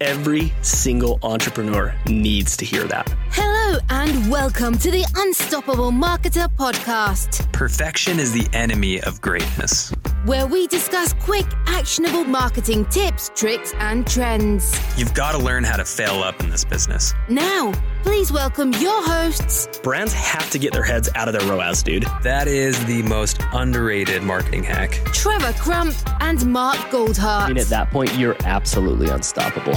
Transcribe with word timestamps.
Every 0.00 0.50
single 0.62 1.18
entrepreneur 1.22 1.94
needs 2.08 2.56
to 2.56 2.64
hear 2.64 2.84
that. 2.84 3.14
Hello, 3.32 3.78
and 3.90 4.30
welcome 4.30 4.78
to 4.78 4.90
the 4.90 5.04
Unstoppable 5.14 5.90
Marketer 5.90 6.48
Podcast, 6.56 7.52
Perfection 7.52 8.18
is 8.18 8.32
the 8.32 8.48
enemy 8.56 9.02
of 9.02 9.20
greatness. 9.20 9.92
Where 10.24 10.46
we 10.46 10.66
discuss 10.66 11.12
quick, 11.14 11.46
actionable 11.66 12.24
marketing 12.24 12.84
tips, 12.86 13.30
tricks, 13.34 13.72
and 13.78 14.06
trends. 14.06 14.78
You've 14.98 15.14
got 15.14 15.32
to 15.32 15.38
learn 15.38 15.64
how 15.64 15.76
to 15.76 15.84
fail 15.84 16.22
up 16.22 16.40
in 16.40 16.50
this 16.50 16.64
business. 16.64 17.14
Now, 17.28 17.72
please 18.02 18.32
welcome 18.32 18.72
your 18.74 19.02
hosts, 19.02 19.68
Brands 19.82 20.12
have 20.12 20.50
to 20.50 20.58
get 20.58 20.72
their 20.72 20.82
heads 20.82 21.08
out 21.14 21.28
of 21.28 21.34
their 21.34 21.48
ROAS, 21.48 21.82
dude. 21.82 22.04
That 22.22 22.48
is 22.48 22.82
the 22.84 23.02
most 23.02 23.40
underrated 23.52 24.22
marketing 24.22 24.64
hack. 24.64 24.90
Trevor 25.06 25.52
Crump 25.58 25.94
and 26.20 26.44
Mark 26.46 26.76
Goldhart. 26.90 27.42
I 27.42 27.48
mean, 27.48 27.58
at 27.58 27.68
that 27.68 27.90
point, 27.90 28.14
you're 28.16 28.36
absolutely 28.44 29.08
unstoppable. 29.08 29.74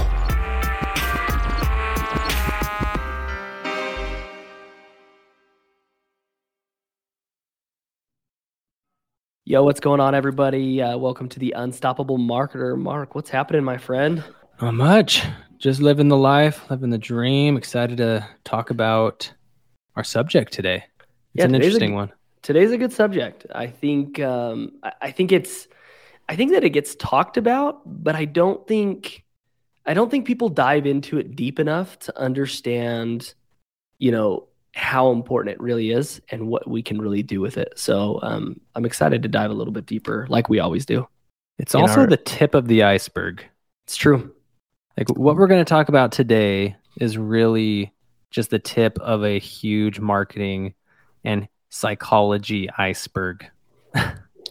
Yo, 9.45 9.61
what's 9.63 9.79
going 9.79 9.99
on, 9.99 10.15
everybody? 10.15 10.81
Uh, 10.81 10.97
welcome 10.97 11.27
to 11.29 11.39
the 11.39 11.51
Unstoppable 11.51 12.17
Marketer. 12.17 12.77
Mark, 12.79 13.13
what's 13.13 13.29
happening, 13.29 13.63
my 13.63 13.77
friend? 13.77 14.23
Not 14.61 14.73
much. 14.73 15.23
Just 15.57 15.81
living 15.81 16.07
the 16.07 16.17
life, 16.17 16.69
living 16.69 16.89
the 16.89 16.97
dream. 16.97 17.57
Excited 17.57 17.97
to 17.97 18.25
talk 18.45 18.69
about 18.69 19.31
our 19.97 20.03
subject 20.03 20.53
today. 20.53 20.85
It's 21.35 21.43
Yeah, 21.43 21.45
an 21.45 21.55
a 21.55 21.57
interesting 21.57 21.89
g- 21.89 21.95
one. 21.95 22.11
Today's 22.41 22.71
a 22.71 22.77
good 22.77 22.93
subject. 22.93 23.45
I 23.53 23.67
think. 23.67 24.19
Um, 24.19 24.73
I, 24.81 24.93
I 25.03 25.11
think 25.11 25.31
it's. 25.31 25.67
I 26.29 26.37
think 26.37 26.51
that 26.53 26.63
it 26.63 26.69
gets 26.69 26.95
talked 26.95 27.35
about, 27.35 27.81
but 27.85 28.15
I 28.15 28.25
don't 28.25 28.65
think. 28.65 29.23
I 29.85 29.93
don't 29.93 30.09
think 30.09 30.25
people 30.25 30.47
dive 30.47 30.85
into 30.85 31.17
it 31.17 31.35
deep 31.35 31.59
enough 31.59 31.99
to 31.99 32.17
understand, 32.17 33.33
you 33.99 34.11
know, 34.11 34.47
how 34.73 35.11
important 35.11 35.55
it 35.55 35.61
really 35.61 35.91
is 35.91 36.21
and 36.29 36.47
what 36.47 36.67
we 36.67 36.81
can 36.81 36.99
really 36.99 37.23
do 37.23 37.39
with 37.39 37.57
it. 37.57 37.73
So 37.75 38.19
um, 38.23 38.59
I'm 38.75 38.85
excited 38.85 39.21
to 39.23 39.29
dive 39.29 39.51
a 39.51 39.53
little 39.53 39.73
bit 39.73 39.85
deeper, 39.85 40.25
like 40.29 40.49
we 40.49 40.59
always 40.59 40.85
do. 40.85 41.07
It's 41.59 41.75
also 41.75 42.01
our- 42.01 42.07
the 42.07 42.17
tip 42.17 42.55
of 42.55 42.67
the 42.67 42.83
iceberg. 42.83 43.45
It's 43.85 43.95
true. 43.95 44.33
Like 44.97 45.09
what 45.09 45.35
we're 45.35 45.47
going 45.47 45.63
to 45.63 45.69
talk 45.69 45.89
about 45.89 46.11
today 46.11 46.75
is 46.99 47.17
really 47.17 47.93
just 48.31 48.49
the 48.49 48.59
tip 48.59 48.97
of 48.99 49.23
a 49.23 49.39
huge 49.39 49.99
marketing 49.99 50.73
and 51.23 51.47
psychology 51.69 52.69
iceberg. 52.77 53.45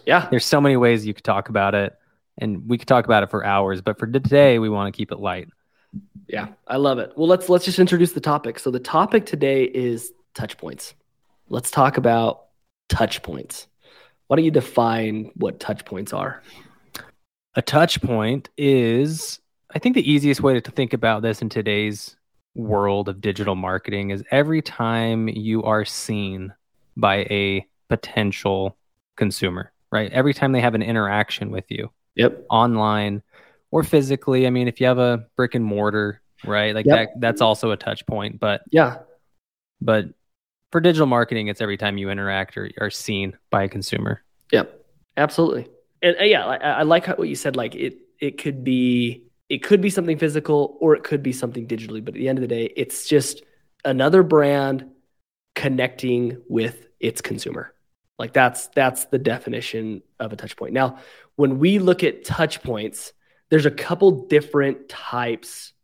Yeah. 0.05 0.27
There's 0.31 0.45
so 0.45 0.61
many 0.61 0.77
ways 0.77 1.07
you 1.07 1.15
could 1.15 1.23
talk 1.23 1.49
about 1.49 1.77
it, 1.77 1.97
and 2.37 2.69
we 2.69 2.77
could 2.77 2.89
talk 2.89 3.05
about 3.05 3.23
it 3.23 3.31
for 3.31 3.45
hours. 3.45 3.81
But 3.81 4.01
for 4.01 4.09
today, 4.09 4.59
we 4.59 4.69
want 4.69 4.93
to 4.93 4.97
keep 4.97 5.13
it 5.13 5.21
light. 5.21 5.49
Yeah, 6.29 6.49
I 6.67 6.77
love 6.77 6.99
it. 6.99 7.13
Well, 7.17 7.29
let's 7.29 7.49
let's 7.49 7.65
just 7.65 7.79
introduce 7.79 8.13
the 8.13 8.21
topic. 8.21 8.59
So 8.59 8.71
the 8.71 8.81
topic 8.81 9.27
today 9.27 9.65
is 9.65 10.13
touch 10.35 10.57
points. 10.57 10.95
Let's 11.49 11.71
talk 11.71 11.97
about 11.97 12.45
touch 12.89 13.23
points. 13.23 13.67
Why 14.27 14.37
don't 14.37 14.45
you 14.45 14.51
define 14.51 15.31
what 15.35 15.61
touch 15.61 15.85
points 15.85 16.13
are? 16.13 16.43
A 17.55 17.61
touch 17.61 18.01
point 18.01 18.49
is, 18.57 19.41
I 19.75 19.79
think, 19.79 19.95
the 19.95 20.11
easiest 20.11 20.41
way 20.41 20.59
to 20.59 20.71
think 20.71 20.95
about 20.95 21.21
this 21.21 21.43
in 21.43 21.51
today's 21.51 22.17
world 22.55 23.09
of 23.09 23.21
digital 23.21 23.55
marketing 23.55 24.11
is 24.11 24.23
every 24.31 24.63
time 24.63 25.29
you 25.29 25.63
are 25.65 25.85
seen 25.85 26.55
by 26.97 27.17
a 27.31 27.67
potential 27.89 28.77
consumer, 29.17 29.73
right? 29.91 30.11
Every 30.13 30.33
time 30.33 30.53
they 30.53 30.61
have 30.61 30.75
an 30.75 30.83
interaction 30.83 31.51
with 31.51 31.71
you 31.71 31.91
Yep. 32.15 32.47
online 32.49 33.23
or 33.73 33.83
physically. 33.83 34.47
I 34.47 34.51
mean, 34.51 34.69
if 34.69 34.81
you 34.81 34.87
have 34.87 34.99
a 34.99 35.27
brick 35.37 35.57
and 35.57 35.65
mortar, 35.65 36.21
right? 36.45 36.73
Like 36.73 36.87
Yep. 36.87 36.97
that, 36.97 37.21
that's 37.21 37.41
also 37.41 37.73
a 37.73 37.77
touch 37.77 38.07
point. 38.07 38.39
But, 38.39 38.63
Yeah. 38.71 38.99
but 39.81 40.07
for 40.71 40.81
digital 40.81 41.07
marketing, 41.07 41.49
it's 41.49 41.61
every 41.61 41.77
time 41.77 41.99
you 41.99 42.11
interact 42.11 42.57
or 42.57 42.71
are 42.79 42.91
seen 42.91 43.37
by 43.51 43.65
a 43.65 43.69
consumer. 43.69 44.23
Yep. 44.53 44.85
Absolutely. 45.17 45.67
And 46.03 46.17
uh, 46.21 46.25
yeah, 46.25 46.47
I, 46.47 46.57
I 46.57 46.83
like 46.83 47.07
how, 47.07 47.15
what 47.17 47.29
you 47.29 47.35
said. 47.35 47.57
Like 47.57 47.75
it, 47.75 47.97
it 48.21 48.39
could 48.39 48.63
be, 48.63 49.25
it 49.49 49.63
could 49.63 49.81
be 49.81 49.91
something 49.91 50.19
physical 50.19 50.77
or 50.81 50.95
it 50.95 51.03
could 51.03 51.23
be 51.23 51.33
something 51.33 51.67
digitally. 51.67 52.05
But 52.05 52.15
at 52.15 52.21
the 52.21 52.29
end 52.29 52.39
of 52.39 52.43
the 52.43 52.49
day, 52.49 52.73
it's 52.77 53.09
just 53.09 53.43
another 53.85 54.23
brand 54.23 54.89
connecting 55.55 56.41
with 56.49 56.87
its 57.01 57.21
consumer. 57.21 57.75
Like 58.19 58.33
that's 58.33 58.69
that's 58.69 59.07
the 59.07 59.19
definition 59.19 60.03
of 60.21 60.33
a 60.33 60.37
touch 60.37 60.57
point. 60.57 60.73
Now, 60.73 60.99
when 61.37 61.59
we 61.59 61.79
look 61.79 62.05
at 62.05 62.25
touch 62.25 62.63
points, 62.63 63.13
there's 63.53 63.67
a 63.67 63.71
couple 63.71 64.27
different 64.29 64.89
types 64.89 65.75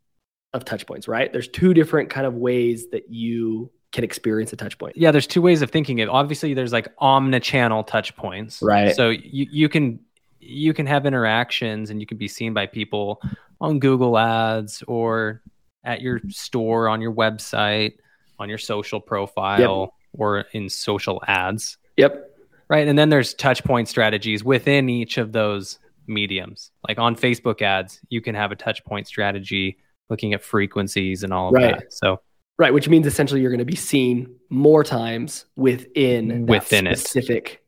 of 0.54 0.64
touch 0.64 0.86
points, 0.86 1.06
right? 1.06 1.30
There's 1.30 1.48
two 1.48 1.74
different 1.74 2.08
kind 2.08 2.26
of 2.26 2.32
ways 2.34 2.88
that 2.92 3.10
you 3.10 3.70
can 3.92 4.04
experience 4.04 4.52
a 4.52 4.56
touch 4.56 4.76
point. 4.78 4.94
yeah 4.96 5.10
there's 5.10 5.26
two 5.26 5.40
ways 5.40 5.62
of 5.62 5.70
thinking 5.70 5.98
it 5.98 6.08
obviously 6.10 6.52
there's 6.52 6.72
like 6.74 6.88
omni-channel 6.98 7.82
touch 7.84 8.14
points 8.16 8.60
Right. 8.62 8.94
so 8.94 9.08
you, 9.08 9.46
you 9.50 9.68
can 9.70 9.98
you 10.40 10.74
can 10.74 10.84
have 10.84 11.06
interactions 11.06 11.88
and 11.88 11.98
you 11.98 12.06
can 12.06 12.18
be 12.18 12.28
seen 12.28 12.52
by 12.52 12.66
people 12.66 13.22
on 13.62 13.78
google 13.78 14.18
ads 14.18 14.82
or 14.86 15.40
at 15.84 16.02
your 16.02 16.20
store 16.28 16.86
on 16.90 17.00
your 17.00 17.14
website 17.14 17.94
on 18.38 18.50
your 18.50 18.58
social 18.58 19.00
profile 19.00 19.94
or 20.12 20.44
in 20.52 20.68
social 20.68 21.22
ads 21.26 21.78
Yep. 21.96 22.30
right 22.68 22.86
and 22.88 22.98
then 22.98 23.08
there's 23.08 23.32
touch 23.32 23.64
point 23.64 23.88
strategies 23.88 24.44
within 24.44 24.90
each 24.90 25.16
of 25.16 25.32
those 25.32 25.78
mediums 26.08 26.70
like 26.88 26.98
on 26.98 27.14
facebook 27.14 27.62
ads 27.62 28.00
you 28.08 28.20
can 28.20 28.34
have 28.34 28.50
a 28.52 28.56
touch 28.56 28.84
point 28.84 29.06
strategy 29.06 29.78
looking 30.10 30.32
at 30.34 30.42
frequencies 30.42 31.22
and 31.22 31.32
all 31.32 31.48
of 31.48 31.54
Right. 31.54 31.76
that 31.76 31.92
so 31.92 32.20
Right, 32.60 32.74
which 32.74 32.88
means 32.88 33.06
essentially 33.06 33.41
you're 33.41 33.52
going 33.52 33.60
to 33.60 33.64
be 33.64 33.76
seen 33.76 34.34
more 34.50 34.82
times 34.82 35.44
within 35.54 36.28
that 36.28 36.41
Within 36.41 36.88
it. 36.88 36.98
specific 36.98 37.62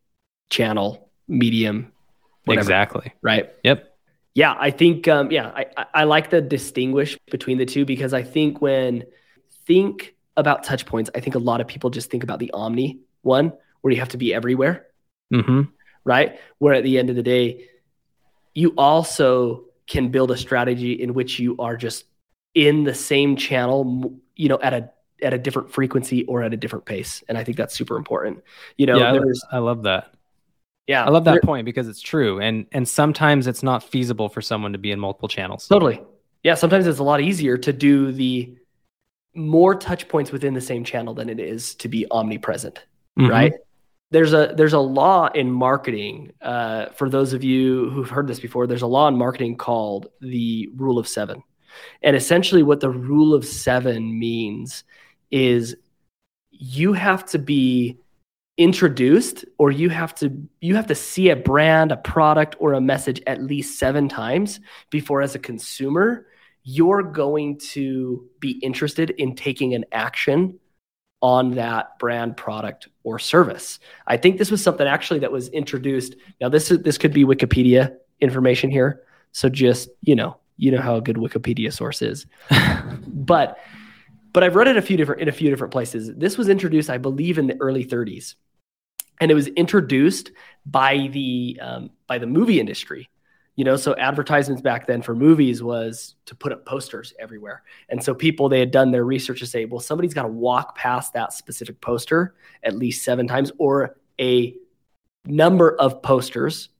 channel, 0.48 1.10
medium, 1.28 1.92
whatever, 2.44 2.62
exactly 2.64 3.12
Right. 3.22 3.50
yep 3.62 3.96
Yeah, 4.34 4.56
I 4.58 4.70
think 4.72 5.06
um, 5.06 5.30
yeah, 5.30 5.52
I, 5.54 5.66
I- 5.94 6.04
like 6.04 6.30
the 6.30 6.40
distinguish 6.40 7.16
between 7.30 7.58
the 7.58 7.66
two 7.66 7.84
because 7.84 8.12
I 8.12 8.22
think 8.24 8.60
when 8.60 9.04
think 9.66 10.16
about 10.36 10.64
touch 10.64 10.86
points, 10.86 11.08
I 11.14 11.20
think 11.20 11.36
a 11.36 11.38
lot 11.38 11.60
of 11.60 11.68
people 11.68 11.90
just 11.90 12.10
think 12.10 12.24
about 12.24 12.38
the 12.40 12.50
omni 12.52 12.98
one 13.22 13.52
where 13.82 13.92
you 13.92 14.00
have 14.00 14.08
to 14.10 14.16
be 14.18 14.34
everywhere, 14.34 14.86
hmm 15.32 15.62
right? 16.04 16.38
Where 16.58 16.74
at 16.74 16.82
the 16.82 16.98
end 16.98 17.10
of 17.10 17.16
the 17.16 17.22
day, 17.22 17.66
you 18.54 18.74
also 18.76 19.64
can 19.86 20.08
build 20.10 20.30
a 20.30 20.36
strategy 20.36 20.92
in 20.92 21.14
which 21.14 21.38
you 21.38 21.56
are 21.58 21.76
just 21.76 22.04
in 22.54 22.84
the 22.84 22.94
same 22.94 23.36
channel, 23.36 24.14
you 24.36 24.48
know, 24.48 24.58
at 24.60 24.72
a 24.72 24.90
at 25.22 25.34
a 25.34 25.38
different 25.38 25.70
frequency 25.70 26.24
or 26.24 26.42
at 26.42 26.52
a 26.54 26.56
different 26.56 26.84
pace, 26.86 27.22
and 27.28 27.36
I 27.36 27.44
think 27.44 27.56
that's 27.58 27.74
super 27.74 27.96
important. 27.96 28.42
You 28.78 28.86
know, 28.86 28.98
yeah, 28.98 29.10
I- 29.10 29.12
there's 29.12 29.44
I 29.52 29.58
love 29.58 29.82
that. 29.84 30.12
yeah, 30.86 31.04
I 31.04 31.10
love 31.10 31.24
that 31.24 31.42
point 31.42 31.64
because 31.64 31.88
it's 31.88 32.00
true, 32.00 32.40
and 32.40 32.66
and 32.72 32.88
sometimes 32.88 33.46
it's 33.46 33.62
not 33.62 33.82
feasible 33.82 34.28
for 34.28 34.40
someone 34.40 34.72
to 34.72 34.78
be 34.78 34.90
in 34.92 34.98
multiple 34.98 35.28
channels. 35.28 35.68
Totally. 35.68 36.00
Yeah, 36.42 36.54
sometimes 36.54 36.86
it's 36.86 36.98
a 37.00 37.04
lot 37.04 37.20
easier 37.20 37.58
to 37.58 37.72
do 37.72 38.12
the 38.12 38.56
more 39.34 39.74
touch 39.74 40.08
points 40.08 40.32
within 40.32 40.54
the 40.54 40.60
same 40.60 40.82
channel 40.84 41.14
than 41.14 41.28
it 41.28 41.38
is 41.38 41.74
to 41.76 41.88
be 41.88 42.06
omnipresent, 42.10 42.84
Mhm. 43.18 43.28
right? 43.30 43.52
There's 44.10 44.32
a 44.32 44.52
there's 44.56 44.72
a 44.72 44.80
law 44.80 45.28
in 45.28 45.50
marketing. 45.50 46.32
Uh, 46.42 46.86
for 46.90 47.08
those 47.08 47.32
of 47.32 47.44
you 47.44 47.90
who've 47.90 48.10
heard 48.10 48.26
this 48.26 48.40
before, 48.40 48.66
there's 48.66 48.82
a 48.82 48.86
law 48.86 49.06
in 49.08 49.16
marketing 49.16 49.56
called 49.56 50.08
the 50.20 50.68
rule 50.74 50.98
of 50.98 51.06
seven, 51.06 51.42
and 52.02 52.16
essentially 52.16 52.62
what 52.62 52.80
the 52.80 52.90
rule 52.90 53.34
of 53.34 53.44
seven 53.44 54.18
means 54.18 54.84
is 55.30 55.76
you 56.50 56.92
have 56.92 57.24
to 57.26 57.38
be 57.38 57.98
introduced 58.60 59.44
or 59.56 59.70
you 59.70 59.88
have 59.88 60.14
to 60.14 60.30
you 60.60 60.76
have 60.76 60.86
to 60.86 60.94
see 60.94 61.30
a 61.30 61.36
brand 61.36 61.90
a 61.92 61.96
product 61.96 62.56
or 62.58 62.74
a 62.74 62.80
message 62.80 63.22
at 63.26 63.42
least 63.42 63.78
seven 63.78 64.06
times 64.06 64.60
before 64.90 65.22
as 65.22 65.34
a 65.34 65.38
consumer 65.38 66.26
you're 66.62 67.02
going 67.02 67.58
to 67.58 68.28
be 68.38 68.50
interested 68.58 69.10
in 69.10 69.34
taking 69.34 69.72
an 69.72 69.82
action 69.92 70.58
on 71.22 71.52
that 71.52 71.98
brand 71.98 72.36
product 72.36 72.88
or 73.04 73.18
service 73.18 73.78
i 74.06 74.16
think 74.16 74.38
this 74.38 74.50
was 74.50 74.62
something 74.62 74.86
actually 74.86 75.20
that 75.20 75.32
was 75.32 75.48
introduced 75.48 76.16
now 76.40 76.48
this 76.48 76.70
is 76.70 76.78
this 76.80 76.96
could 76.96 77.12
be 77.12 77.24
wikipedia 77.24 77.94
information 78.20 78.70
here 78.70 79.02
so 79.32 79.48
just 79.48 79.90
you 80.02 80.14
know 80.14 80.36
you 80.56 80.70
know 80.70 80.80
how 80.80 80.96
a 80.96 81.00
good 81.00 81.16
wikipedia 81.16 81.72
source 81.72 82.00
is 82.02 82.26
but 83.06 83.58
but 84.32 84.44
I've 84.44 84.54
read 84.54 84.68
it 84.68 84.76
a 84.76 84.82
few 84.82 84.96
different 84.96 85.22
in 85.22 85.28
a 85.28 85.32
few 85.32 85.50
different 85.50 85.72
places. 85.72 86.14
This 86.14 86.38
was 86.38 86.48
introduced, 86.48 86.90
I 86.90 86.98
believe, 86.98 87.38
in 87.38 87.46
the 87.46 87.56
early 87.60 87.84
30s, 87.84 88.34
and 89.20 89.30
it 89.30 89.34
was 89.34 89.48
introduced 89.48 90.30
by 90.66 91.08
the 91.12 91.58
um, 91.60 91.90
by 92.06 92.18
the 92.18 92.26
movie 92.26 92.60
industry. 92.60 93.08
You 93.56 93.64
know, 93.64 93.76
so 93.76 93.94
advertisements 93.96 94.62
back 94.62 94.86
then 94.86 95.02
for 95.02 95.14
movies 95.14 95.62
was 95.62 96.14
to 96.26 96.34
put 96.34 96.52
up 96.52 96.64
posters 96.64 97.12
everywhere, 97.18 97.62
and 97.88 98.02
so 98.02 98.14
people 98.14 98.48
they 98.48 98.60
had 98.60 98.70
done 98.70 98.90
their 98.90 99.04
research 99.04 99.40
to 99.40 99.46
say, 99.46 99.64
well, 99.64 99.80
somebody's 99.80 100.14
got 100.14 100.22
to 100.22 100.28
walk 100.28 100.76
past 100.76 101.12
that 101.12 101.32
specific 101.32 101.80
poster 101.80 102.34
at 102.62 102.76
least 102.76 103.04
seven 103.04 103.26
times, 103.26 103.52
or 103.58 103.96
a 104.20 104.54
number 105.26 105.76
of 105.76 106.02
posters 106.02 106.70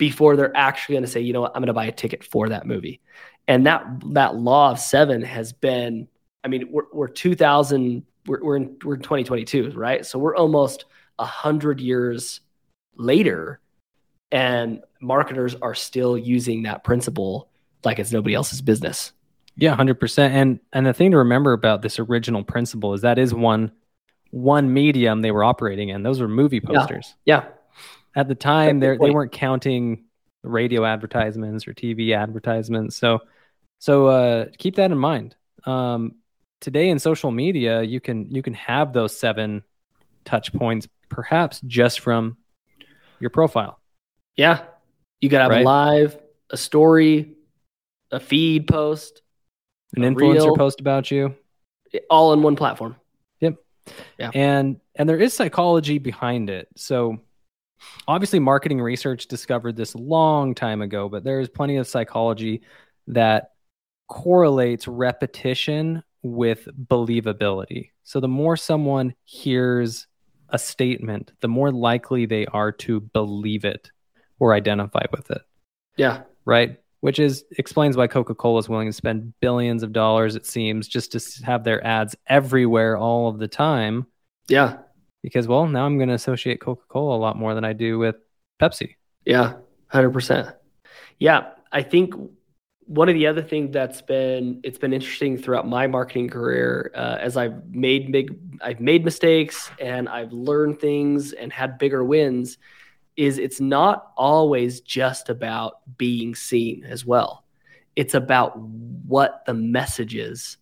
before 0.00 0.34
they're 0.34 0.56
actually 0.56 0.94
going 0.94 1.04
to 1.04 1.10
say, 1.10 1.20
you 1.20 1.32
know 1.32 1.42
what, 1.42 1.52
I'm 1.54 1.60
going 1.60 1.66
to 1.66 1.74
buy 1.74 1.84
a 1.84 1.92
ticket 1.92 2.24
for 2.24 2.48
that 2.48 2.66
movie. 2.66 3.00
And 3.46 3.66
that 3.66 3.84
that 4.12 4.34
law 4.34 4.70
of 4.70 4.78
seven 4.78 5.22
has 5.22 5.52
been, 5.52 6.08
I 6.42 6.48
mean, 6.48 6.68
we're, 6.70 6.84
we're 6.92 7.08
2000, 7.08 8.02
we're, 8.26 8.42
we're 8.42 8.56
in 8.56 8.76
we're 8.82 8.94
in 8.94 9.02
2022, 9.02 9.72
right? 9.72 10.04
So 10.06 10.18
we're 10.18 10.36
almost 10.36 10.86
a 11.18 11.26
hundred 11.26 11.80
years 11.80 12.40
later, 12.96 13.60
and 14.32 14.80
marketers 15.00 15.54
are 15.56 15.74
still 15.74 16.16
using 16.16 16.64
that 16.64 16.84
principle 16.84 17.48
like 17.84 17.98
it's 17.98 18.12
nobody 18.12 18.34
else's 18.34 18.60
business. 18.60 19.12
Yeah, 19.56 19.74
hundred 19.74 20.00
percent. 20.00 20.34
And 20.34 20.60
and 20.72 20.86
the 20.86 20.92
thing 20.92 21.10
to 21.10 21.18
remember 21.18 21.52
about 21.52 21.82
this 21.82 21.98
original 21.98 22.44
principle 22.44 22.94
is 22.94 23.02
that 23.02 23.18
is 23.18 23.34
one 23.34 23.72
one 24.30 24.72
medium 24.72 25.22
they 25.22 25.30
were 25.30 25.44
operating 25.44 25.88
in. 25.88 26.02
Those 26.02 26.20
were 26.20 26.28
movie 26.28 26.60
posters. 26.60 27.14
Yeah. 27.24 27.46
At 28.14 28.28
the 28.28 28.34
time, 28.34 28.80
they 28.80 28.96
they 28.96 29.10
weren't 29.10 29.32
counting 29.32 30.04
radio 30.42 30.84
advertisements 30.84 31.66
or 31.66 31.74
TV 31.74 32.16
advertisements. 32.16 32.96
So 32.96 33.20
so 33.78 34.06
uh, 34.06 34.46
keep 34.58 34.76
that 34.76 34.90
in 34.90 34.98
mind. 34.98 35.36
Um, 35.64 36.16
today 36.60 36.88
in 36.88 36.98
social 36.98 37.30
media, 37.30 37.82
you 37.82 38.00
can 38.00 38.30
you 38.30 38.42
can 38.42 38.54
have 38.54 38.92
those 38.92 39.18
seven 39.18 39.62
touch 40.24 40.52
points, 40.52 40.88
perhaps 41.08 41.60
just 41.66 42.00
from 42.00 42.36
your 43.20 43.30
profile. 43.30 43.80
Yeah. 44.36 44.64
You 45.20 45.28
got 45.28 45.38
to 45.38 45.42
have 45.44 45.50
Right. 45.52 45.62
a 45.62 45.64
live, 45.64 46.18
a 46.50 46.56
story, 46.56 47.34
a 48.10 48.20
feed 48.20 48.66
post, 48.66 49.22
An 49.96 50.02
influencer 50.02 50.32
reel. 50.44 50.56
post 50.56 50.80
about 50.80 51.10
you. 51.10 51.34
all 52.08 52.32
in 52.32 52.42
one 52.42 52.54
platform. 52.56 52.94
Yep. 53.40 53.56
Yeah. 54.18 54.30
and 54.34 54.80
and 54.94 55.08
there 55.08 55.18
is 55.18 55.32
psychology 55.34 55.98
behind 55.98 56.48
it 56.50 56.68
so 56.76 57.18
obviously 58.06 58.38
marketing 58.38 58.80
research 58.80 59.26
discovered 59.26 59.74
this 59.74 59.94
a 59.94 59.98
long 59.98 60.54
time 60.54 60.82
ago 60.82 61.08
but 61.08 61.24
there 61.24 61.40
is 61.40 61.48
plenty 61.48 61.76
of 61.78 61.88
psychology 61.88 62.60
that 63.08 63.52
correlates 64.08 64.86
repetition 64.86 66.04
with 66.22 66.68
believability 66.86 67.90
so 68.04 68.20
the 68.20 68.28
more 68.28 68.56
someone 68.56 69.14
hears 69.24 70.06
a 70.50 70.58
statement 70.58 71.32
the 71.40 71.48
more 71.48 71.72
likely 71.72 72.26
they 72.26 72.46
are 72.46 72.70
to 72.70 73.00
believe 73.00 73.64
it 73.64 73.90
or 74.40 74.52
identify 74.54 75.04
with 75.12 75.30
it 75.30 75.42
Yeah. 75.96 76.22
right? 76.44 76.78
Which 77.00 77.18
is 77.18 77.44
explains 77.56 77.96
why 77.96 78.08
Coca-Cola 78.08 78.58
is 78.58 78.68
willing 78.68 78.88
to 78.88 78.92
spend 78.92 79.32
billions 79.40 79.82
of 79.82 79.92
dollars, 79.92 80.34
it 80.36 80.44
seems, 80.44 80.88
just 80.88 81.12
to 81.12 81.44
have 81.46 81.64
their 81.64 81.82
ads 81.86 82.14
everywhere 82.26 82.96
all 82.98 83.28
of 83.28 83.38
the 83.38 83.48
time. 83.48 84.06
Yeah. 84.48 84.78
Because, 85.22 85.46
well, 85.48 85.66
now 85.66 85.86
I'm 85.86 85.96
going 85.96 86.08
to 86.08 86.14
associate 86.14 86.60
Coca-Cola 86.60 87.16
a 87.16 87.20
lot 87.20 87.36
more 87.38 87.54
than 87.54 87.64
I 87.64 87.72
do 87.72 87.98
with 87.98 88.16
Pepsi. 88.60 88.96
Yeah, 89.24 89.54
hundred 89.88 90.10
percent. 90.10 90.48
Yeah, 91.18 91.52
I 91.72 91.82
think 91.82 92.14
one 92.86 93.08
of 93.08 93.14
the 93.14 93.26
other 93.28 93.42
things 93.42 93.72
that's 93.72 94.02
been 94.02 94.60
it's 94.64 94.78
been 94.78 94.92
interesting 94.92 95.38
throughout 95.38 95.66
my 95.68 95.86
marketing 95.86 96.28
career 96.28 96.90
uh, 96.94 97.16
as 97.20 97.36
I've 97.36 97.64
made 97.72 98.10
big 98.12 98.36
I've 98.60 98.80
made 98.80 99.04
mistakes 99.04 99.70
and 99.80 100.08
I've 100.08 100.32
learned 100.32 100.80
things 100.80 101.32
and 101.32 101.52
had 101.52 101.78
bigger 101.78 102.02
wins 102.02 102.58
is 103.20 103.38
it's 103.38 103.60
not 103.60 104.12
always 104.16 104.80
just 104.80 105.28
about 105.28 105.80
being 105.98 106.34
seen 106.34 106.84
as 106.84 107.04
well. 107.04 107.44
It's 107.96 108.14
about 108.14 108.58
what 108.58 109.42
the 109.46 109.54
message 109.54 110.14
is. 110.14 110.56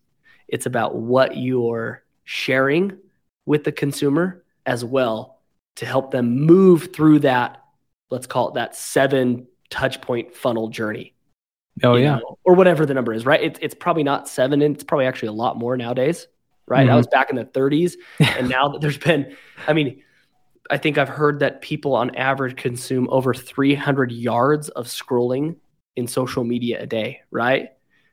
It's 0.47 0.65
about 0.65 0.95
what 0.95 1.37
you're 1.37 2.03
sharing 2.25 2.97
with 3.45 3.63
the 3.63 3.71
consumer 3.71 4.43
as 4.65 4.83
well 4.83 5.39
to 5.77 5.85
help 5.85 6.11
them 6.11 6.41
move 6.41 6.91
through 6.93 7.19
that 7.19 7.63
let's 8.09 8.27
call 8.27 8.49
it 8.49 8.55
that 8.55 8.75
seven 8.75 9.47
touch 9.69 10.01
point 10.01 10.35
funnel 10.35 10.67
journey. 10.67 11.13
Oh, 11.83 11.95
yeah. 11.95 12.17
know, 12.17 12.37
or 12.43 12.55
whatever 12.55 12.85
the 12.85 12.93
number 12.93 13.13
is, 13.13 13.25
right? 13.25 13.41
It's 13.41 13.59
it's 13.61 13.75
probably 13.75 14.03
not 14.03 14.27
seven, 14.27 14.61
and 14.61 14.75
it's 14.75 14.83
probably 14.83 15.05
actually 15.05 15.29
a 15.29 15.33
lot 15.33 15.57
more 15.57 15.77
nowadays, 15.77 16.27
right? 16.67 16.87
Mhm. 16.87 16.91
I 16.91 16.95
was 16.95 17.07
back 17.07 17.29
in 17.29 17.37
the 17.37 17.45
30s, 17.45 17.95
and 18.19 18.49
now 18.49 18.69
that 18.69 18.81
there's 18.81 18.97
been, 18.97 19.35
I 19.67 19.73
mean, 19.73 20.03
I 20.69 20.77
think 20.77 20.97
I've 20.97 21.09
heard 21.09 21.39
that 21.39 21.61
people 21.61 21.95
on 21.95 22.15
average 22.15 22.55
consume 22.55 23.07
over 23.09 23.33
300 23.33 24.11
yards 24.11 24.69
of 24.69 24.85
scrolling 24.85 25.55
in 25.95 26.07
social 26.07 26.43
media 26.43 26.81
a 26.81 26.85
day, 26.85 27.21
right? 27.31 27.69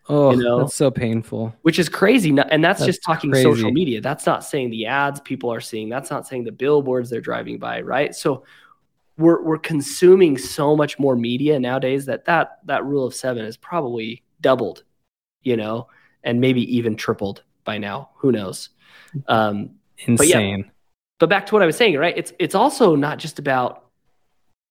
Oh, 0.08 0.30
You 0.30 0.42
know? 0.42 0.58
that's 0.60 0.74
so 0.74 0.90
painful. 0.90 1.54
Which 1.62 1.78
is 1.78 1.88
crazy, 1.88 2.30
and 2.30 2.38
that's, 2.38 2.80
That's 2.80 2.84
just 2.84 3.02
talking 3.02 3.34
social 3.34 3.70
media. 3.72 4.00
That's 4.00 4.24
not 4.24 4.44
saying 4.44 4.70
the 4.70 4.86
ads 4.86 5.20
people 5.20 5.52
are 5.52 5.60
seeing. 5.60 5.88
That's 5.88 6.10
not 6.10 6.26
saying 6.26 6.44
the 6.44 6.52
billboards 6.52 7.10
they're 7.10 7.20
driving 7.20 7.58
by, 7.58 7.80
right? 7.80 8.14
So 8.14 8.44
we're 9.18 9.42
we're 9.42 9.58
consuming 9.58 10.38
so 10.38 10.76
much 10.76 10.98
more 10.98 11.16
media 11.16 11.58
nowadays 11.58 12.06
that 12.06 12.24
that 12.26 12.58
that 12.66 12.84
rule 12.84 13.04
of 13.06 13.14
seven 13.14 13.44
is 13.44 13.56
probably 13.56 14.22
doubled, 14.40 14.84
you 15.42 15.56
know, 15.56 15.88
and 16.22 16.40
maybe 16.40 16.76
even 16.76 16.96
tripled 16.96 17.42
by 17.64 17.78
now. 17.78 18.10
Who 18.16 18.30
knows? 18.30 18.70
Um, 19.26 19.70
But 20.06 20.28
yeah. 20.28 20.58
But 21.18 21.28
back 21.28 21.46
to 21.46 21.54
what 21.54 21.62
I 21.62 21.66
was 21.66 21.76
saying, 21.76 21.96
right? 21.96 22.16
It's 22.16 22.32
it's 22.38 22.54
also 22.54 22.94
not 22.96 23.18
just 23.18 23.38
about 23.38 23.84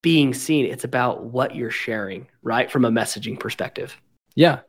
being 0.01 0.33
seen; 0.33 0.65
it's 0.65 0.83
about 0.83 1.25
what 1.25 1.55
you're 1.55 1.71
sharing, 1.71 2.27
right? 2.43 2.69
From 2.69 2.85
a 2.85 2.91
messaging 2.91 3.39
perspective. 3.39 3.99
Yeah. 4.35 4.59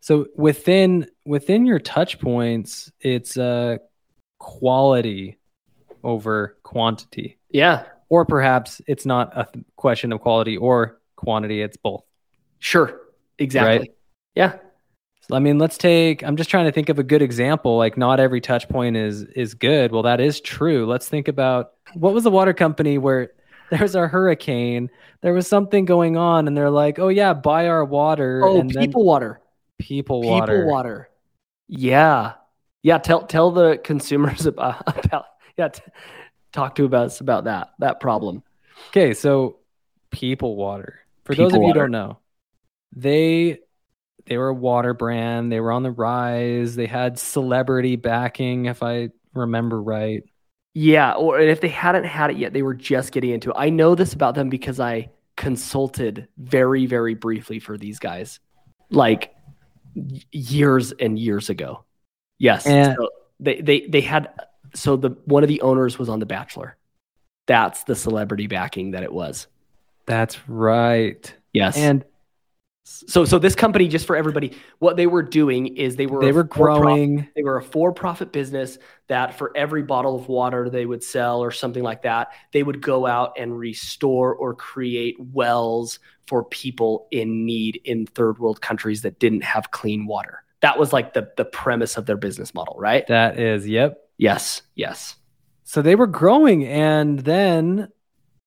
So 0.00 0.26
within 0.36 1.08
within 1.24 1.66
your 1.66 1.80
touch 1.80 2.20
points, 2.20 2.92
it's 3.00 3.36
uh 3.36 3.78
quality 4.38 5.38
over 6.04 6.56
quantity. 6.62 7.38
Yeah, 7.50 7.84
Or 8.08 8.24
perhaps 8.24 8.80
it's 8.86 9.06
not 9.06 9.36
a 9.36 9.48
question 9.76 10.12
of 10.12 10.20
quality 10.20 10.56
or 10.56 11.00
quantity, 11.16 11.62
it's 11.62 11.76
both. 11.78 12.04
sure, 12.60 13.00
exactly. 13.38 13.78
Right. 13.78 13.90
Yeah, 14.34 14.58
I 15.32 15.38
mean, 15.38 15.58
let's 15.58 15.76
take 15.76 16.22
I'm 16.22 16.36
just 16.36 16.50
trying 16.50 16.66
to 16.66 16.72
think 16.72 16.88
of 16.88 16.98
a 16.98 17.02
good 17.02 17.22
example. 17.22 17.76
Like 17.76 17.96
not 17.96 18.20
every 18.20 18.40
touch 18.40 18.68
point 18.68 18.96
is 18.96 19.22
is 19.22 19.54
good. 19.54 19.92
Well, 19.92 20.02
that 20.04 20.20
is 20.20 20.40
true. 20.40 20.86
Let's 20.86 21.08
think 21.08 21.28
about 21.28 21.72
what 21.94 22.14
was 22.14 22.24
the 22.24 22.30
water 22.30 22.54
company 22.54 22.98
where 22.98 23.32
there's 23.70 23.94
a 23.94 24.06
hurricane, 24.06 24.90
there 25.22 25.32
was 25.32 25.48
something 25.48 25.84
going 25.84 26.16
on 26.16 26.46
and 26.46 26.56
they're 26.56 26.70
like, 26.70 26.98
"Oh 26.98 27.08
yeah, 27.08 27.34
buy 27.34 27.66
our 27.66 27.84
water." 27.84 28.42
Oh, 28.44 28.60
and 28.60 28.70
people 28.70 29.04
water. 29.04 29.40
people 29.78 30.22
water. 30.22 30.26
People 30.28 30.30
water. 30.30 30.66
water. 30.66 31.10
Yeah. 31.68 32.34
Yeah. 32.82 32.98
Tell 32.98 33.26
tell 33.26 33.50
the 33.50 33.78
consumers 33.82 34.46
about, 34.46 34.82
about 35.04 35.26
yeah. 35.56 35.68
T- 35.68 35.82
talk 36.52 36.76
to 36.76 36.94
us 36.94 37.20
about 37.20 37.44
that 37.44 37.70
that 37.80 38.00
problem. 38.00 38.42
Okay, 38.90 39.14
so 39.14 39.58
people 40.10 40.56
water. 40.56 41.00
For 41.24 41.34
those 41.34 41.46
of 41.46 41.52
People 41.52 41.66
you 41.66 41.72
who 41.72 41.80
don't 41.80 41.90
know, 41.90 42.18
they 42.94 43.58
they 44.26 44.36
were 44.36 44.48
a 44.48 44.54
water 44.54 44.94
brand. 44.94 45.50
They 45.50 45.60
were 45.60 45.72
on 45.72 45.82
the 45.82 45.90
rise. 45.90 46.74
They 46.76 46.86
had 46.86 47.18
celebrity 47.18 47.96
backing, 47.96 48.66
if 48.66 48.82
I 48.82 49.10
remember 49.34 49.80
right. 49.80 50.24
Yeah. 50.74 51.12
Or 51.12 51.40
if 51.40 51.60
they 51.60 51.68
hadn't 51.68 52.04
had 52.04 52.30
it 52.30 52.36
yet, 52.36 52.52
they 52.52 52.62
were 52.62 52.74
just 52.74 53.12
getting 53.12 53.30
into 53.30 53.50
it. 53.50 53.56
I 53.56 53.70
know 53.70 53.94
this 53.94 54.12
about 54.12 54.34
them 54.34 54.50
because 54.50 54.78
I 54.80 55.10
consulted 55.36 56.28
very 56.38 56.86
very 56.86 57.14
briefly 57.14 57.58
for 57.60 57.76
these 57.76 57.98
guys, 57.98 58.40
like 58.90 59.34
years 60.32 60.92
and 60.92 61.18
years 61.18 61.48
ago. 61.50 61.84
Yes. 62.38 62.66
And- 62.66 62.96
so 62.98 63.08
they 63.40 63.60
they 63.60 63.80
they 63.86 64.00
had 64.00 64.28
so 64.74 64.96
the 64.96 65.10
one 65.24 65.42
of 65.42 65.48
the 65.48 65.60
owners 65.62 65.98
was 65.98 66.08
on 66.08 66.18
The 66.18 66.26
Bachelor. 66.26 66.76
That's 67.46 67.84
the 67.84 67.94
celebrity 67.94 68.46
backing 68.46 68.90
that 68.90 69.02
it 69.02 69.12
was. 69.12 69.46
That's 70.06 70.48
right. 70.48 71.32
Yes. 71.52 71.76
And 71.76 72.04
So, 72.88 73.24
so 73.24 73.40
this 73.40 73.56
company, 73.56 73.88
just 73.88 74.06
for 74.06 74.14
everybody, 74.14 74.56
what 74.78 74.96
they 74.96 75.08
were 75.08 75.22
doing 75.22 75.76
is 75.76 75.96
they 75.96 76.06
were 76.06 76.20
they 76.20 76.30
were 76.30 76.44
growing. 76.44 77.26
They 77.34 77.42
were 77.42 77.56
a 77.56 77.62
for-profit 77.62 78.30
business 78.30 78.78
that 79.08 79.36
for 79.36 79.50
every 79.56 79.82
bottle 79.82 80.14
of 80.14 80.28
water 80.28 80.70
they 80.70 80.86
would 80.86 81.02
sell 81.02 81.40
or 81.40 81.50
something 81.50 81.82
like 81.82 82.02
that, 82.02 82.28
they 82.52 82.62
would 82.62 82.80
go 82.80 83.04
out 83.04 83.32
and 83.36 83.58
restore 83.58 84.36
or 84.36 84.54
create 84.54 85.16
wells 85.18 85.98
for 86.28 86.44
people 86.44 87.08
in 87.10 87.44
need 87.44 87.80
in 87.84 88.06
third 88.06 88.38
world 88.38 88.60
countries 88.60 89.02
that 89.02 89.18
didn't 89.18 89.42
have 89.42 89.72
clean 89.72 90.06
water. 90.06 90.44
That 90.60 90.78
was 90.78 90.92
like 90.92 91.12
the 91.12 91.28
the 91.36 91.44
premise 91.44 91.96
of 91.96 92.06
their 92.06 92.16
business 92.16 92.54
model, 92.54 92.76
right? 92.78 93.04
That 93.08 93.36
is, 93.36 93.68
yep. 93.68 93.98
Yes, 94.16 94.62
yes. 94.76 95.16
So 95.64 95.82
they 95.82 95.96
were 95.96 96.06
growing, 96.06 96.64
and 96.64 97.18
then 97.18 97.88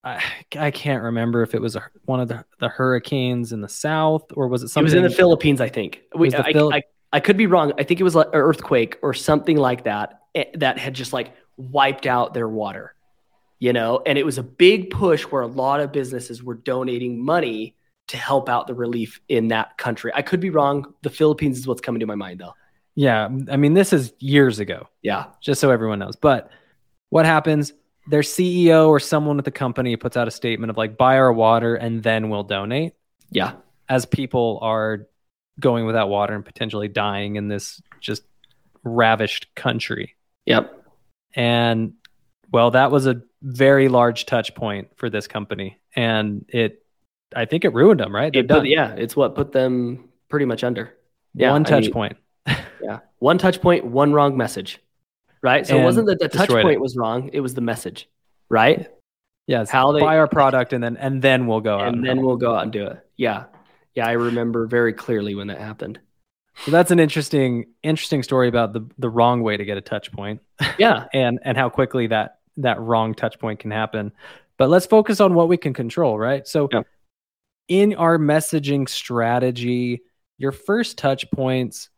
I, 0.02 0.22
I 0.56 0.70
can't 0.70 1.02
remember 1.02 1.42
if 1.42 1.54
it 1.54 1.60
was 1.60 1.76
a, 1.76 1.84
one 2.04 2.20
of 2.20 2.28
the, 2.28 2.44
the 2.58 2.68
hurricanes 2.68 3.52
in 3.52 3.60
the 3.60 3.68
south 3.68 4.24
or 4.34 4.48
was 4.48 4.62
it 4.62 4.68
something? 4.68 4.84
It 4.84 4.84
was 4.84 4.94
in 4.94 5.02
the 5.02 5.10
Philippines, 5.10 5.60
I 5.60 5.68
think. 5.68 6.02
We, 6.14 6.34
I, 6.34 6.52
Phil- 6.52 6.72
I, 6.72 6.82
I 7.12 7.20
could 7.20 7.36
be 7.36 7.46
wrong. 7.46 7.72
I 7.78 7.82
think 7.82 8.00
it 8.00 8.04
was 8.04 8.14
like 8.14 8.28
an 8.28 8.34
earthquake 8.34 8.98
or 9.02 9.12
something 9.12 9.56
like 9.56 9.84
that 9.84 10.20
eh, 10.34 10.44
that 10.54 10.78
had 10.78 10.94
just 10.94 11.12
like 11.12 11.34
wiped 11.56 12.06
out 12.06 12.32
their 12.32 12.48
water, 12.48 12.94
you 13.58 13.72
know. 13.72 14.02
And 14.06 14.16
it 14.16 14.24
was 14.24 14.38
a 14.38 14.42
big 14.42 14.90
push 14.90 15.24
where 15.24 15.42
a 15.42 15.46
lot 15.46 15.80
of 15.80 15.92
businesses 15.92 16.42
were 16.42 16.54
donating 16.54 17.22
money 17.22 17.74
to 18.08 18.16
help 18.16 18.48
out 18.48 18.66
the 18.66 18.74
relief 18.74 19.20
in 19.28 19.48
that 19.48 19.76
country. 19.76 20.10
I 20.14 20.22
could 20.22 20.40
be 20.40 20.50
wrong. 20.50 20.94
The 21.02 21.10
Philippines 21.10 21.58
is 21.58 21.66
what's 21.66 21.80
coming 21.80 22.00
to 22.00 22.06
my 22.06 22.14
mind, 22.14 22.40
though. 22.40 22.54
Yeah, 22.94 23.28
I 23.50 23.56
mean, 23.56 23.74
this 23.74 23.92
is 23.92 24.12
years 24.18 24.58
ago. 24.58 24.88
Yeah, 25.02 25.26
just 25.40 25.60
so 25.60 25.70
everyone 25.70 25.98
knows. 25.98 26.16
But 26.16 26.50
what 27.10 27.26
happens? 27.26 27.72
Their 28.08 28.22
CEO 28.22 28.88
or 28.88 28.98
someone 29.00 29.38
at 29.38 29.44
the 29.44 29.50
company 29.50 29.96
puts 29.96 30.16
out 30.16 30.26
a 30.26 30.30
statement 30.30 30.70
of 30.70 30.76
like 30.76 30.96
buy 30.96 31.16
our 31.16 31.32
water 31.32 31.74
and 31.76 32.02
then 32.02 32.28
we'll 32.30 32.42
donate 32.44 32.94
Yeah. 33.30 33.52
as 33.88 34.06
people 34.06 34.58
are 34.62 35.06
going 35.60 35.84
without 35.86 36.08
water 36.08 36.34
and 36.34 36.44
potentially 36.44 36.88
dying 36.88 37.36
in 37.36 37.48
this 37.48 37.80
just 38.00 38.22
ravished 38.82 39.54
country. 39.54 40.16
Yep. 40.46 40.72
And 41.34 41.92
well, 42.52 42.70
that 42.72 42.90
was 42.90 43.06
a 43.06 43.22
very 43.42 43.88
large 43.88 44.26
touch 44.26 44.54
point 44.54 44.88
for 44.96 45.10
this 45.10 45.26
company. 45.28 45.78
And 45.94 46.44
it, 46.48 46.82
I 47.36 47.44
think 47.44 47.64
it 47.64 47.74
ruined 47.74 48.00
them, 48.00 48.14
right? 48.14 48.34
It 48.34 48.48
put- 48.48 48.66
yeah, 48.66 48.94
it's 48.94 49.14
what 49.14 49.34
put 49.34 49.52
them 49.52 50.08
pretty 50.28 50.46
much 50.46 50.64
under. 50.64 50.94
Yeah, 51.34 51.52
One 51.52 51.64
I 51.66 51.68
touch 51.68 51.84
mean, 51.84 51.92
point. 51.92 52.16
Yeah. 52.82 53.00
One 53.18 53.36
touch 53.36 53.60
point, 53.60 53.84
one 53.84 54.14
wrong 54.14 54.36
message. 54.38 54.80
Right? 55.42 55.66
So 55.66 55.78
it 55.78 55.84
wasn't 55.84 56.06
that 56.08 56.18
the 56.18 56.28
touch 56.28 56.50
point 56.50 56.70
it. 56.72 56.80
was 56.80 56.96
wrong, 56.96 57.30
it 57.32 57.40
was 57.40 57.54
the 57.54 57.60
message. 57.60 58.08
Right? 58.48 58.88
Yes. 59.46 59.70
How 59.70 59.92
they- 59.92 60.00
buy 60.00 60.18
our 60.18 60.28
product 60.28 60.72
and 60.72 60.82
then 60.84 60.96
and 60.96 61.22
then 61.22 61.46
we'll 61.46 61.60
go 61.60 61.78
out. 61.78 61.88
and 61.94 62.04
then 62.04 62.22
we'll 62.22 62.36
go 62.36 62.54
out 62.54 62.62
and 62.64 62.72
do 62.72 62.86
it. 62.86 62.98
Yeah. 63.16 63.44
Yeah, 63.94 64.06
I 64.06 64.12
remember 64.12 64.66
very 64.66 64.92
clearly 64.92 65.34
when 65.34 65.48
that 65.48 65.58
happened. 65.58 65.98
So 66.64 66.70
that's 66.70 66.90
an 66.90 67.00
interesting 67.00 67.66
interesting 67.82 68.22
story 68.22 68.48
about 68.48 68.72
the 68.72 68.86
the 68.98 69.08
wrong 69.08 69.42
way 69.42 69.56
to 69.56 69.64
get 69.64 69.76
a 69.78 69.80
touch 69.80 70.12
point 70.12 70.40
Yeah. 70.78 71.06
and 71.14 71.38
and 71.42 71.56
how 71.56 71.68
quickly 71.70 72.06
that 72.08 72.38
that 72.58 72.80
wrong 72.80 73.14
touch 73.14 73.38
point 73.38 73.60
can 73.60 73.70
happen. 73.70 74.12
But 74.58 74.68
let's 74.68 74.84
focus 74.86 75.20
on 75.20 75.34
what 75.34 75.48
we 75.48 75.56
can 75.56 75.72
control, 75.72 76.18
right? 76.18 76.46
So 76.46 76.68
Yep. 76.70 76.86
in 77.68 77.94
our 77.94 78.18
messaging 78.18 78.88
strategy, 78.88 80.02
your 80.38 80.52
first 80.52 80.98
touch 80.98 81.30
points 81.30 81.88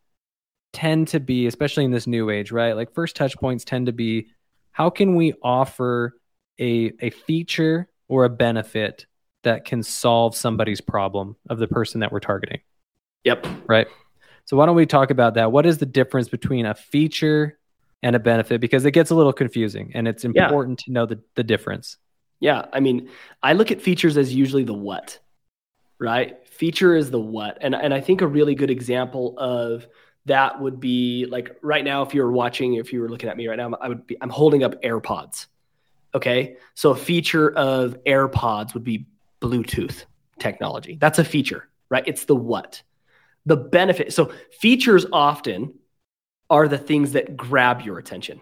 tend 0.73 1.07
to 1.09 1.19
be 1.19 1.47
especially 1.47 1.85
in 1.85 1.91
this 1.91 2.07
new 2.07 2.29
age, 2.29 2.51
right? 2.51 2.73
Like 2.73 2.93
first 2.93 3.15
touch 3.15 3.37
points 3.37 3.63
tend 3.63 3.85
to 3.85 3.93
be 3.93 4.27
how 4.71 4.89
can 4.89 5.15
we 5.15 5.33
offer 5.41 6.15
a 6.59 6.91
a 6.99 7.09
feature 7.11 7.87
or 8.07 8.25
a 8.25 8.29
benefit 8.29 9.05
that 9.43 9.65
can 9.65 9.83
solve 9.83 10.35
somebody's 10.35 10.81
problem 10.81 11.35
of 11.49 11.59
the 11.59 11.67
person 11.67 11.99
that 12.01 12.11
we're 12.11 12.19
targeting 12.19 12.59
Yep. 13.23 13.45
right? 13.67 13.87
So 14.45 14.57
why 14.57 14.65
don't 14.65 14.75
we 14.75 14.85
talk 14.85 15.09
about 15.09 15.35
that? 15.35 15.51
What 15.51 15.65
is 15.65 15.77
the 15.77 15.85
difference 15.85 16.27
between 16.27 16.65
a 16.65 16.73
feature 16.75 17.57
and 18.01 18.15
a 18.15 18.19
benefit? 18.19 18.59
Because 18.59 18.83
it 18.85 18.91
gets 18.91 19.09
a 19.11 19.15
little 19.15 19.31
confusing, 19.33 19.91
and 19.95 20.07
it's 20.07 20.25
Yeah. 20.25 20.43
important 20.43 20.79
to 20.79 20.91
know 20.91 21.05
the, 21.05 21.21
the 21.35 21.43
difference. 21.43 21.97
Yeah, 22.39 22.65
I 22.73 22.81
mean, 22.81 23.09
I 23.41 23.53
look 23.53 23.71
at 23.71 23.81
features 23.81 24.17
as 24.17 24.33
usually 24.35 24.63
the 24.65 24.73
what, 24.73 25.19
right? 25.99 26.45
Feature 26.47 26.95
is 26.97 27.09
the 27.09 27.19
what, 27.19 27.57
and 27.61 27.73
and 27.73 27.93
I 27.93 28.01
think 28.01 28.21
a 28.21 28.27
really 28.27 28.55
good 28.55 28.69
example 28.69 29.35
of 29.37 29.87
that 30.25 30.59
would 30.59 30.79
be 30.79 31.25
like 31.25 31.57
right 31.61 31.83
now, 31.83 32.01
if 32.01 32.13
you 32.13 32.21
were 32.21 32.31
watching, 32.31 32.75
if 32.75 32.93
you 32.93 33.01
were 33.01 33.09
looking 33.09 33.29
at 33.29 33.37
me 33.37 33.47
right 33.47 33.57
now, 33.57 33.73
I 33.81 33.89
would 33.89 34.07
be 34.07 34.17
I'm 34.21 34.29
holding 34.29 34.63
up 34.63 34.81
AirPods. 34.81 35.47
Okay, 36.15 36.57
so 36.75 36.91
a 36.91 36.95
feature 36.95 37.51
of 37.51 37.97
AirPods 38.05 38.73
would 38.73 38.83
be 38.83 39.07
Bluetooth 39.41 40.05
technology. 40.39 40.97
That's 40.99 41.19
a 41.19 41.25
feature, 41.25 41.67
right? 41.89 42.03
It's 42.05 42.25
the 42.25 42.35
what, 42.35 42.83
the 43.45 43.57
benefit. 43.57 44.13
So 44.13 44.31
features 44.59 45.05
often 45.11 45.73
are 46.49 46.67
the 46.67 46.77
things 46.77 47.13
that 47.13 47.35
grab 47.35 47.81
your 47.81 47.97
attention. 47.97 48.41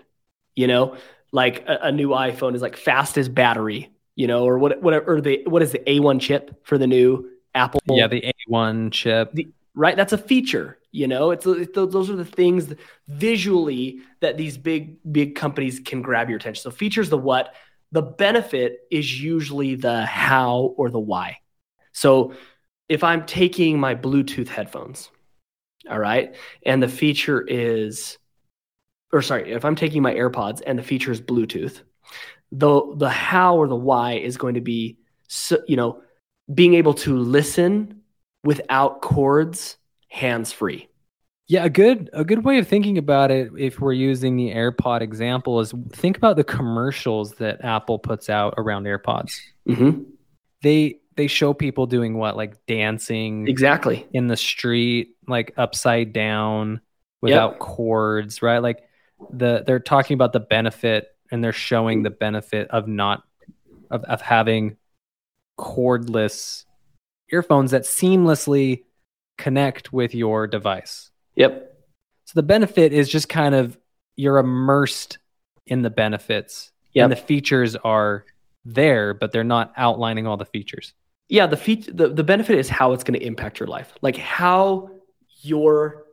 You 0.56 0.68
know, 0.68 0.98
like 1.32 1.66
a, 1.68 1.80
a 1.84 1.92
new 1.92 2.10
iPhone 2.10 2.56
is 2.56 2.62
like 2.62 2.76
fastest 2.76 3.34
battery, 3.34 3.90
you 4.16 4.28
know, 4.28 4.44
or 4.44 4.58
what 4.58 4.82
whatever 4.82 5.16
or 5.16 5.22
the 5.22 5.44
what 5.46 5.62
is 5.62 5.72
the 5.72 5.80
A1 5.80 6.20
chip 6.20 6.66
for 6.66 6.78
the 6.78 6.88
new 6.88 7.30
Apple? 7.56 7.82
yeah, 7.88 8.08
the 8.08 8.34
A1 8.50 8.92
chip. 8.92 9.34
right. 9.74 9.96
That's 9.96 10.14
a 10.14 10.18
feature, 10.18 10.78
you 10.92 11.08
know. 11.08 11.32
It's, 11.32 11.46
it's 11.46 11.72
those 11.74 12.10
are 12.10 12.16
the 12.16 12.26
things 12.26 12.74
visually 13.08 14.00
that 14.20 14.38
these 14.38 14.58
big 14.58 14.98
big 15.12 15.36
companies 15.36 15.80
can 15.80 16.02
grab 16.02 16.30
your 16.30 16.38
attention. 16.38 16.62
So 16.62 16.72
features 16.72 17.10
the 17.10 17.18
what, 17.18 17.56
the 17.92 18.02
benefit 18.02 18.80
is 18.92 19.22
usually 19.22 19.76
the 19.76 20.06
how 20.06 20.74
or 20.78 20.90
the 20.90 21.00
why. 21.00 21.38
So 21.94 22.34
if 22.90 23.04
I'm 23.04 23.26
taking 23.26 23.80
my 23.80 23.96
Bluetooth 23.96 24.48
headphones, 24.48 25.10
all 25.90 26.00
right, 26.00 26.36
and 26.66 26.82
the 26.82 26.88
feature 26.88 27.42
is 27.42 28.18
or 29.14 29.22
sorry, 29.22 29.52
if 29.52 29.66
I'm 29.66 29.76
taking 29.76 30.02
my 30.02 30.14
AirPods 30.14 30.62
and 30.66 30.80
the 30.80 30.84
feature 30.84 31.12
is 31.12 31.22
Bluetooth, 31.22 31.82
the 32.52 32.94
the 32.96 33.10
how 33.10 33.58
or 33.58 33.68
the 33.68 33.76
why 33.76 34.14
is 34.14 34.38
going 34.38 34.56
to 34.56 34.62
be 34.62 34.98
so, 35.28 35.58
you 35.68 35.76
know 35.76 36.02
being 36.54 36.74
able 36.74 36.94
to 36.94 37.18
listen 37.18 38.02
without 38.44 39.02
cords, 39.02 39.78
hands 40.12 40.52
free. 40.52 40.88
Yeah, 41.48 41.66
a 41.66 41.70
good 41.70 42.10
a 42.14 42.24
good 42.24 42.44
way 42.46 42.60
of 42.60 42.68
thinking 42.68 42.98
about 42.98 43.32
it, 43.32 43.52
if 43.58 43.80
we're 43.80 43.94
using 43.94 44.38
the 44.38 44.52
AirPod 44.52 45.02
example, 45.02 45.60
is 45.60 45.74
think 45.92 46.16
about 46.16 46.36
the 46.36 46.44
commercials 46.44 47.34
that 47.36 47.64
Apple 47.64 48.00
puts 48.00 48.30
out 48.30 48.54
around 48.58 48.86
AirPods. 48.86 49.34
Mm-hmm. 49.68 50.04
They 50.62 51.00
they 51.18 51.28
show 51.28 51.54
people 51.54 51.88
doing 51.88 52.18
what, 52.18 52.38
like 52.38 52.66
dancing 52.68 53.48
Exactly. 53.48 54.08
in 54.14 54.28
the 54.28 54.38
street, 54.38 55.16
like 55.28 55.54
upside 55.58 56.14
down 56.14 56.80
without 57.22 57.60
cords, 57.60 58.42
right? 58.42 58.60
Like 58.60 58.84
the 59.32 59.64
they're 59.66 59.80
talking 59.80 60.16
about 60.16 60.34
the 60.34 60.40
benefit 60.40 61.10
and 61.32 61.44
they're 61.44 61.52
showing 61.52 62.04
the 62.04 62.10
benefit 62.10 62.70
of 62.70 62.88
not 62.88 63.24
of, 63.90 64.04
of 64.06 64.22
having 64.22 64.78
cordless 65.60 66.64
earphones 67.30 67.72
that 67.72 67.84
seamlessly 67.84 68.84
connect 69.42 69.92
with 69.92 70.14
your 70.14 70.48
device. 70.48 71.10
Yep. 71.36 71.74
So 72.26 72.34
the 72.36 72.44
benefit 72.44 72.94
is 72.94 73.10
just 73.10 73.28
kind 73.30 73.56
of 73.56 73.78
you're 74.16 74.38
immersed 74.38 75.18
in 75.66 75.82
the 75.82 75.90
benefits 75.90 76.72
Yep. 76.94 77.04
and 77.04 77.12
the 77.12 77.16
features 77.16 77.76
are 77.78 78.26
there, 78.66 79.14
but 79.14 79.32
they're 79.32 79.44
not 79.44 79.72
outlining 79.78 80.28
all 80.28 80.38
the 80.38 80.46
features. 80.46 80.94
Yeah, 81.30 81.48
the 81.48 81.58
feature 81.58 81.92
the, 81.94 82.10
the 82.10 82.24
benefit 82.24 82.60
is 82.60 82.68
how 82.68 82.92
it's 82.92 83.04
going 83.04 83.18
to 83.20 83.26
impact 83.26 83.60
your 83.60 83.68
life. 83.68 83.94
Like 84.02 84.18
how 84.18 84.92
your 85.42 86.04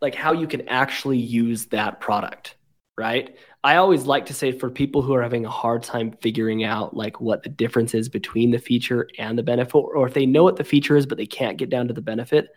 like 0.00 0.14
how 0.14 0.32
you 0.32 0.46
can 0.46 0.68
actually 0.68 1.18
use 1.18 1.66
that 1.66 2.00
product, 2.00 2.56
right? 2.98 3.36
I 3.64 3.76
always 3.76 4.04
like 4.04 4.26
to 4.26 4.34
say 4.34 4.52
for 4.52 4.68
people 4.70 5.00
who 5.00 5.14
are 5.14 5.22
having 5.22 5.46
a 5.46 5.50
hard 5.50 5.82
time 5.82 6.12
figuring 6.20 6.64
out 6.64 6.94
like 6.94 7.18
what 7.18 7.42
the 7.42 7.48
difference 7.48 7.94
is 7.94 8.10
between 8.10 8.50
the 8.50 8.58
feature 8.58 9.08
and 9.18 9.38
the 9.38 9.42
benefit 9.42 9.74
or 9.74 10.06
if 10.06 10.12
they 10.12 10.26
know 10.26 10.44
what 10.44 10.56
the 10.56 10.64
feature 10.64 10.96
is 10.96 11.06
but 11.06 11.16
they 11.16 11.24
can't 11.26 11.56
get 11.56 11.70
down 11.70 11.88
to 11.88 11.94
the 11.94 12.02
benefit, 12.02 12.50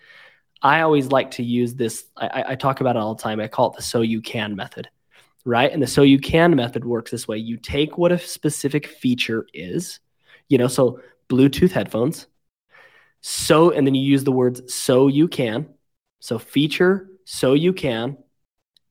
I 0.61 0.81
always 0.81 1.09
like 1.09 1.31
to 1.31 1.43
use 1.43 1.75
this 1.75 2.05
I, 2.17 2.43
I- 2.49 2.55
talk 2.55 2.81
about 2.81 2.97
it 2.97 2.99
all 2.99 3.15
the 3.15 3.23
time. 3.23 3.39
I 3.39 3.47
call 3.47 3.71
it 3.71 3.77
the 3.77 3.83
so 3.83 4.01
you 4.01 4.21
can 4.21 4.55
method. 4.55 4.89
Right? 5.45 5.71
And 5.71 5.81
the 5.81 5.87
so 5.87 6.01
you 6.01 6.19
can 6.19 6.53
method 6.57 6.83
works 6.83 7.11
this 7.11 7.25
way. 7.25 7.37
You 7.37 7.55
take 7.55 7.97
what 7.97 8.11
a 8.11 8.19
specific 8.19 8.85
feature 8.85 9.47
is, 9.53 10.01
you 10.49 10.57
know, 10.57 10.67
so 10.67 10.99
Bluetooth 11.29 11.71
headphones. 11.71 12.27
So, 13.21 13.71
and 13.71 13.87
then 13.87 13.95
you 13.95 14.03
use 14.03 14.25
the 14.25 14.31
words 14.33 14.73
so 14.73 15.07
you 15.07 15.29
can. 15.29 15.69
So, 16.19 16.37
feature, 16.37 17.07
so 17.23 17.53
you 17.53 17.71
can. 17.71 18.17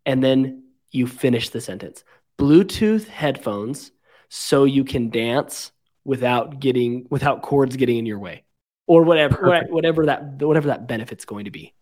And 0.06 0.24
then 0.24 0.65
you 0.96 1.06
finish 1.06 1.50
the 1.50 1.60
sentence 1.60 2.04
Bluetooth 2.38 3.06
headphones, 3.06 3.92
so 4.28 4.64
you 4.64 4.84
can 4.84 5.10
dance 5.10 5.72
without 6.04 6.60
getting, 6.60 7.06
without 7.10 7.42
cords 7.42 7.76
getting 7.76 7.98
in 7.98 8.06
your 8.06 8.18
way 8.18 8.44
or 8.86 9.02
whatever, 9.02 9.36
Perfect. 9.36 9.72
whatever 9.72 10.06
that, 10.06 10.42
whatever 10.42 10.68
that 10.68 10.86
benefit's 10.86 11.24
going 11.24 11.44
to 11.46 11.50
be. 11.50 11.72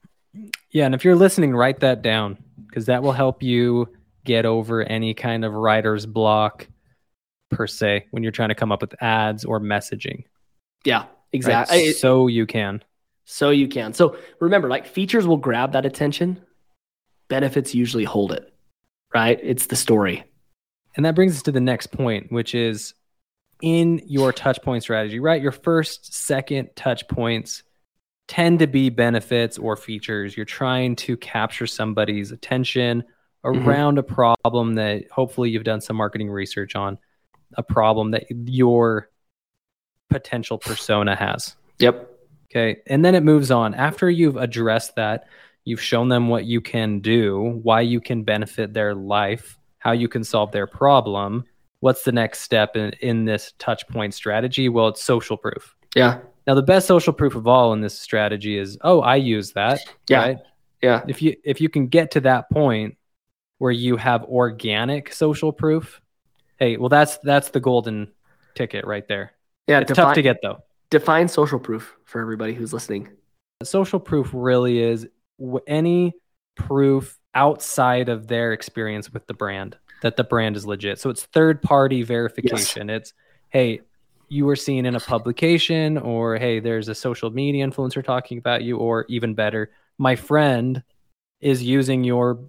Yeah, 0.71 0.87
and 0.87 0.95
if 0.95 1.05
you're 1.05 1.17
listening, 1.17 1.55
write 1.55 1.81
that 1.81 2.03
down 2.03 2.39
because 2.67 2.87
that 2.87 3.03
will 3.03 3.13
help 3.13 3.43
you 3.43 3.89
get 4.25 4.47
over 4.47 4.83
any 4.83 5.15
kind 5.15 5.45
of 5.45 5.53
writer's 5.53 6.07
block 6.07 6.67
per 7.51 7.67
se 7.67 8.07
when 8.11 8.23
you're 8.23 8.33
trying 8.33 8.49
to 8.49 8.55
come 8.55 8.73
up 8.73 8.81
with 8.81 9.01
ads 9.03 9.45
or 9.45 9.61
messaging. 9.61 10.25
Yeah, 10.85 11.01
right? 11.01 11.09
exactly. 11.33 11.93
So 11.93 12.27
you 12.27 12.47
can. 12.47 12.83
So 13.27 13.51
you 13.51 13.69
can. 13.69 13.93
So 13.93 14.17
remember, 14.41 14.69
like 14.69 14.87
features 14.87 15.27
will 15.27 15.37
grab 15.37 15.73
that 15.73 15.87
attention, 15.87 16.43
benefits 17.29 17.75
usually 17.75 18.05
hold 18.05 18.33
it, 18.33 18.53
right? 19.15 19.39
It's 19.43 19.67
the 19.67 19.77
story. 19.77 20.25
And 20.97 21.07
that 21.07 21.15
brings 21.15 21.37
us 21.37 21.43
to 21.43 21.53
the 21.53 21.61
next 21.61 21.89
point, 21.89 22.31
which 22.31 22.55
is 22.55 22.95
in 23.63 24.03
your 24.07 24.33
touch 24.33 24.61
point 24.63 24.83
strategy, 24.83 25.21
right? 25.21 25.41
Your 25.41 25.53
first, 25.53 26.15
second 26.15 26.71
touch 26.77 27.07
points 27.09 27.63
tend 28.27 28.59
to 28.59 28.67
be 28.67 28.91
benefits 28.91 29.59
or 29.59 29.77
features. 29.77 30.37
You're 30.37 30.47
trying 30.47 30.97
to 30.97 31.17
capture 31.17 31.67
somebody's 31.67 32.33
attention 32.33 33.05
Mhm. 33.45 33.67
around 33.67 33.99
a 33.99 34.03
problem 34.03 34.75
that 34.77 35.05
hopefully 35.11 35.51
you've 35.51 35.65
done 35.65 35.81
some 35.81 35.97
marketing 35.97 36.31
research 36.31 36.75
on, 36.75 36.99
a 37.57 37.63
problem 37.63 38.13
that 38.13 38.25
your 38.31 39.11
potential 40.09 40.59
persona 40.59 41.15
has. 41.15 41.55
Yep. 41.79 42.11
Okay. 42.51 42.81
And 42.87 43.05
then 43.05 43.15
it 43.15 43.23
moves 43.23 43.51
on. 43.51 43.75
After 43.75 44.09
you've 44.09 44.37
addressed 44.37 44.97
that, 44.97 45.27
you've 45.65 45.81
shown 45.83 46.09
them 46.09 46.29
what 46.29 46.45
you 46.45 46.61
can 46.61 47.01
do, 47.01 47.61
why 47.63 47.81
you 47.81 48.01
can 48.01 48.23
benefit 48.23 48.73
their 48.73 48.95
life, 48.95 49.59
how 49.79 49.93
you 49.93 50.09
can 50.09 50.25
solve 50.25 50.53
their 50.53 50.67
problem. 50.67 51.45
What's 51.81 52.05
the 52.05 52.13
next 52.13 52.41
step 52.41 52.77
in, 52.77 52.91
in 53.01 53.25
this 53.25 53.53
touch 53.59 53.87
point 53.89 54.15
strategy? 54.15 54.69
Well, 54.69 54.89
it's 54.89 55.03
social 55.03 55.37
proof. 55.37 55.75
Yeah. 55.95 56.19
Now, 56.47 56.55
the 56.55 56.63
best 56.63 56.87
social 56.87 57.13
proof 57.13 57.35
of 57.35 57.47
all 57.47 57.73
in 57.73 57.81
this 57.81 57.99
strategy 57.99 58.59
is, 58.59 58.79
oh, 58.83 59.01
I 59.01 59.17
use 59.17 59.53
that. 59.53 59.81
Yeah. 60.09 60.19
Right? 60.19 60.39
Yeah. 60.83 61.03
If 61.09 61.23
you 61.23 61.37
if 61.45 61.61
you 61.61 61.69
can 61.69 61.87
get 61.89 62.11
to 62.13 62.21
that 62.23 62.51
point 62.51 62.97
where 63.59 63.73
you 63.73 63.97
have 63.97 64.25
organic 64.25 65.13
social 65.13 65.53
proof, 65.53 66.01
Hey, 66.59 66.77
well 66.77 66.89
that's 66.89 67.19
that's 67.19 67.49
the 67.51 67.61
golden 67.61 68.13
ticket 68.55 68.87
right 68.87 69.07
there. 69.09 69.33
Yeah, 69.67 69.81
It's 69.81 69.89
define, 69.89 70.05
tough 70.07 70.15
to 70.15 70.23
get 70.23 70.37
though. 70.43 70.59
define 70.91 71.27
social 71.29 71.59
proof 71.59 71.97
for 72.05 72.21
everybody 72.21 72.55
who's 72.55 72.73
listening. 72.73 73.09
Social 73.63 73.99
proof 73.99 74.31
really 74.33 74.79
is 74.81 75.09
any 75.67 76.15
proof 76.57 77.19
outside 77.35 78.09
of 78.09 78.27
their 78.29 78.53
experience 78.53 79.13
with 79.13 79.27
the 79.27 79.35
brand 79.35 79.77
that 80.03 80.17
the 80.17 80.25
brand 80.25 80.57
is 80.57 80.67
legit. 80.67 81.01
So 81.01 81.11
it's 81.11 81.25
third 81.25 81.63
party 81.63 82.03
verification. 82.03 82.91
It's 82.91 83.13
hey, 83.49 83.81
you 84.29 84.47
were 84.47 84.57
seen 84.57 84.87
in 84.87 84.95
a 84.97 85.01
publication 85.01 85.99
or 85.99 86.37
hey, 86.37 86.61
there's 86.61 86.89
a 86.89 86.95
social 86.95 87.31
media 87.31 87.67
influencer 87.67 88.05
talking 88.05 88.39
about 88.39 88.63
you 88.63 88.77
or 88.79 89.07
even 89.09 89.35
better, 89.35 89.71
my 89.99 90.17
friend 90.17 90.83
is 91.41 91.63
using 91.63 92.05
your 92.05 92.41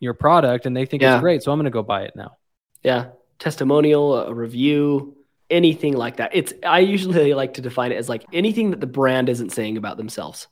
your 0.00 0.14
product 0.14 0.66
and 0.66 0.76
they 0.76 0.84
think 0.84 1.02
Yeah. 1.02 1.14
it's 1.14 1.20
great, 1.20 1.42
so 1.42 1.52
I'm 1.52 1.58
going 1.58 1.64
to 1.64 1.70
go 1.70 1.82
buy 1.82 2.02
it 2.02 2.14
now. 2.16 2.36
Yeah, 2.82 3.06
testimonial, 3.38 4.14
a 4.14 4.34
review, 4.34 5.16
anything 5.48 5.96
like 5.96 6.16
that. 6.16 6.32
It's 6.34 6.52
I 6.64 6.80
usually 6.80 7.34
like 7.34 7.54
to 7.54 7.60
define 7.62 7.92
it 7.92 7.96
as 7.96 8.08
like 8.08 8.24
anything 8.32 8.70
that 8.70 8.80
the 8.80 8.86
brand 8.86 9.28
isn't 9.28 9.50
saying 9.50 9.76
about 9.76 9.96
themselves. 9.96 10.48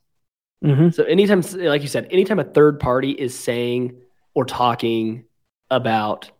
Mm-hmm. 0.64 0.90
So 0.90 1.04
anytime, 1.04 1.42
like 1.64 1.82
you 1.82 1.88
said, 1.88 2.08
anytime 2.10 2.38
a 2.38 2.44
third 2.44 2.80
party 2.80 3.10
is 3.10 3.38
saying 3.38 3.96
or 4.34 4.44
talking 4.44 5.24
about 5.70 6.30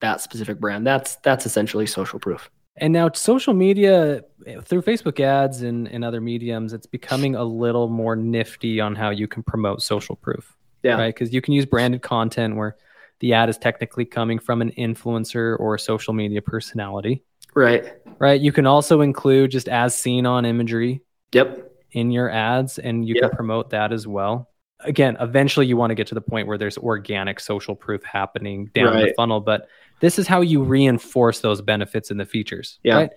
that 0.00 0.20
specific 0.20 0.58
brand, 0.58 0.86
that's 0.86 1.16
that's 1.16 1.46
essentially 1.46 1.86
social 1.86 2.18
proof. 2.18 2.50
And 2.76 2.92
now 2.92 3.10
social 3.12 3.54
media 3.54 4.22
through 4.62 4.82
Facebook 4.82 5.20
ads 5.20 5.62
and, 5.62 5.86
and 5.86 6.04
other 6.04 6.20
mediums, 6.20 6.72
it's 6.72 6.86
becoming 6.86 7.36
a 7.36 7.44
little 7.44 7.88
more 7.88 8.16
nifty 8.16 8.80
on 8.80 8.96
how 8.96 9.10
you 9.10 9.28
can 9.28 9.44
promote 9.44 9.80
social 9.80 10.16
proof. 10.16 10.56
Yeah. 10.82 10.94
Right. 10.94 11.14
Because 11.14 11.32
you 11.32 11.40
can 11.40 11.54
use 11.54 11.66
branded 11.66 12.02
content 12.02 12.56
where 12.56 12.76
the 13.20 13.32
ad 13.32 13.48
is 13.48 13.58
technically 13.58 14.04
coming 14.04 14.40
from 14.40 14.60
an 14.60 14.72
influencer 14.72 15.58
or 15.60 15.76
a 15.76 15.78
social 15.78 16.12
media 16.12 16.42
personality. 16.42 17.22
Right. 17.54 17.94
Right. 18.18 18.40
You 18.40 18.50
can 18.50 18.66
also 18.66 19.02
include 19.02 19.52
just 19.52 19.68
as 19.68 19.96
seen 19.96 20.26
on 20.26 20.44
imagery 20.44 21.00
Yep. 21.34 21.72
In 21.94 22.10
your 22.10 22.28
ads 22.30 22.78
and 22.78 23.06
you 23.06 23.14
Yeah. 23.14 23.28
can 23.28 23.30
promote 23.30 23.70
that 23.70 23.92
as 23.92 24.06
well. 24.06 24.50
Again, 24.80 25.16
eventually 25.20 25.66
you 25.66 25.76
want 25.76 25.92
to 25.92 25.94
get 25.94 26.08
to 26.08 26.14
the 26.14 26.20
point 26.20 26.46
where 26.46 26.58
there's 26.58 26.76
organic 26.76 27.40
social 27.40 27.74
proof 27.74 28.02
happening 28.04 28.66
down 28.74 28.96
the 28.98 29.14
funnel, 29.16 29.40
but 29.40 29.68
this 30.00 30.18
is 30.18 30.26
how 30.26 30.42
you 30.42 30.62
reinforce 30.62 31.40
those 31.40 31.62
benefits 31.62 32.10
and 32.10 32.20
the 32.20 32.26
features. 32.26 32.78
Yeah. 32.82 32.96
Right? 32.96 33.10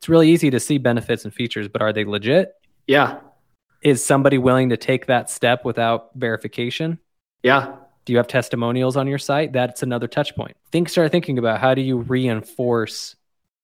It's 0.00 0.08
really 0.08 0.28
easy 0.28 0.50
to 0.50 0.60
see 0.60 0.76
benefits 0.76 1.24
and 1.24 1.32
features, 1.32 1.68
but 1.68 1.80
are 1.80 1.92
they 1.92 2.04
legit? 2.04 2.52
Yeah. 2.86 3.20
Is 3.80 4.04
somebody 4.04 4.36
willing 4.36 4.68
to 4.70 4.76
take 4.76 5.06
that 5.06 5.30
step 5.30 5.64
without 5.64 6.10
verification? 6.14 6.98
Yeah. 7.42 7.76
Do 8.04 8.12
you 8.12 8.18
have 8.18 8.28
testimonials 8.28 8.96
on 8.96 9.06
your 9.06 9.18
site? 9.18 9.52
That's 9.52 9.82
another 9.82 10.08
touch 10.08 10.34
point. 10.36 10.56
Think 10.72 10.90
start 10.90 11.10
thinking 11.10 11.38
about 11.38 11.60
how 11.60 11.74
do 11.74 11.80
you 11.80 11.98
reinforce 11.98 13.16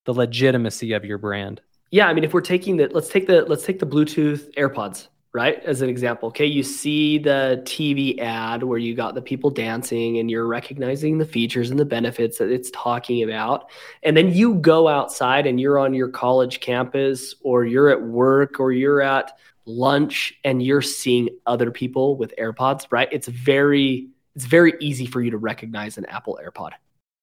the 0.07 0.15
legitimacy 0.15 0.93
of 0.93 1.05
your 1.05 1.19
brand? 1.19 1.61
Yeah. 1.91 2.09
I 2.09 2.15
mean, 2.15 2.25
if 2.25 2.33
we're 2.33 2.41
taking 2.41 2.77
the 2.77 2.89
let's 2.93 3.09
take 3.09 3.27
the 3.27 3.43
let's 3.43 3.65
take 3.65 3.79
the 3.79 3.87
Bluetooth 3.87 4.53
AirPods, 4.55 5.09
right? 5.33 5.63
As 5.65 5.83
an 5.83 5.89
example. 5.89 6.29
Okay. 6.29 6.47
You 6.47 6.63
see 6.63 7.19
the 7.19 7.63
TV 7.65 8.19
ad 8.19 8.63
where 8.63 8.79
you 8.79 8.95
got 8.95 9.15
the 9.15 9.23
people 9.23 9.51
dancing 9.51 10.19
and 10.19 10.31
you're 10.31 10.47
recognizing 10.47 11.19
the 11.19 11.25
features 11.25 11.71
and 11.71 11.79
the 11.79 11.85
benefits 11.85 12.39
that 12.39 12.51
it's 12.51 12.71
talking 12.73 13.23
about. 13.23 13.71
And 14.03 14.17
then 14.17 14.33
you 14.33 14.55
go 14.55 14.89
outside 14.89 15.47
and 15.47 15.61
you're 15.61 15.79
on 15.79 15.95
your 15.95 16.09
college 16.09 16.61
campus 16.61 17.35
or 17.43 17.65
you're 17.65 17.91
at 17.91 18.03
work 18.03 18.61
or 18.61 18.73
you're 18.73 19.03
at 19.03 19.37
lunch 19.67 20.39
and 20.45 20.63
you're 20.63 20.83
seeing 20.83 21.29
other 21.47 21.71
people 21.71 22.17
with 22.17 22.35
AirPods, 22.37 22.87
right? 22.91 23.09
It's 23.13 23.29
very 23.29 24.09
it's 24.37 24.45
very 24.45 24.75
easy 24.81 25.07
for 25.07 25.21
you 25.21 25.31
to 25.33 25.39
recognize 25.39 25.99
an 25.99 26.07
Apple 26.07 26.39
AirPod, 26.45 26.71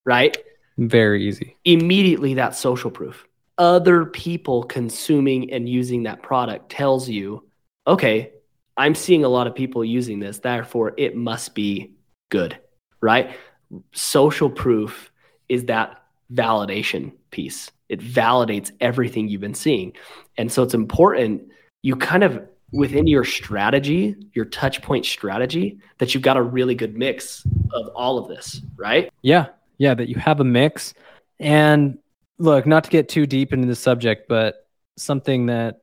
right? 0.04 0.36
Very 0.76 1.26
easy. 1.26 1.56
Immediately 1.64 2.34
that's 2.34 2.58
social 2.58 2.90
proof. 2.90 3.26
Other 3.58 4.06
people 4.06 4.62
consuming 4.62 5.52
and 5.52 5.68
using 5.68 6.04
that 6.04 6.22
product 6.22 6.70
tells 6.70 7.08
you, 7.08 7.44
okay, 7.86 8.32
I'm 8.76 8.94
seeing 8.94 9.24
a 9.24 9.28
lot 9.28 9.46
of 9.46 9.54
people 9.54 9.84
using 9.84 10.20
this, 10.20 10.38
therefore 10.38 10.94
it 10.96 11.16
must 11.16 11.54
be 11.54 11.92
good, 12.30 12.58
right? 13.00 13.36
Social 13.92 14.48
proof 14.48 15.10
is 15.48 15.64
that 15.64 16.02
validation 16.32 17.12
piece. 17.30 17.70
It 17.88 18.00
validates 18.00 18.70
everything 18.80 19.28
you've 19.28 19.40
been 19.40 19.54
seeing. 19.54 19.94
And 20.36 20.52
so 20.52 20.62
it's 20.62 20.74
important 20.74 21.50
you 21.82 21.96
kind 21.96 22.22
of 22.22 22.46
within 22.72 23.06
your 23.06 23.24
strategy, 23.24 24.14
your 24.34 24.44
touch 24.44 24.82
point 24.82 25.06
strategy, 25.06 25.78
that 25.98 26.14
you've 26.14 26.22
got 26.22 26.36
a 26.36 26.42
really 26.42 26.74
good 26.74 26.96
mix 26.96 27.46
of 27.72 27.88
all 27.94 28.18
of 28.18 28.28
this, 28.28 28.60
right? 28.76 29.10
Yeah. 29.22 29.46
Yeah. 29.78 29.94
That 29.94 30.08
you 30.08 30.16
have 30.16 30.40
a 30.40 30.44
mix. 30.44 30.92
And 31.40 31.98
look, 32.38 32.66
not 32.66 32.84
to 32.84 32.90
get 32.90 33.08
too 33.08 33.26
deep 33.26 33.52
into 33.52 33.66
the 33.66 33.74
subject, 33.76 34.28
but 34.28 34.66
something 34.96 35.46
that 35.46 35.82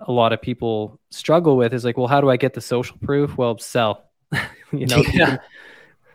a 0.00 0.12
lot 0.12 0.32
of 0.32 0.42
people 0.42 1.00
struggle 1.10 1.56
with 1.56 1.72
is 1.72 1.84
like, 1.84 1.96
well, 1.96 2.06
how 2.06 2.20
do 2.20 2.28
I 2.30 2.36
get 2.36 2.54
the 2.54 2.60
social 2.60 2.96
proof? 3.02 3.36
Well, 3.36 3.58
sell. 3.58 4.10
you 4.72 4.86
know, 4.86 4.98
if, 4.98 5.06
you 5.14 5.24
can, 5.24 5.40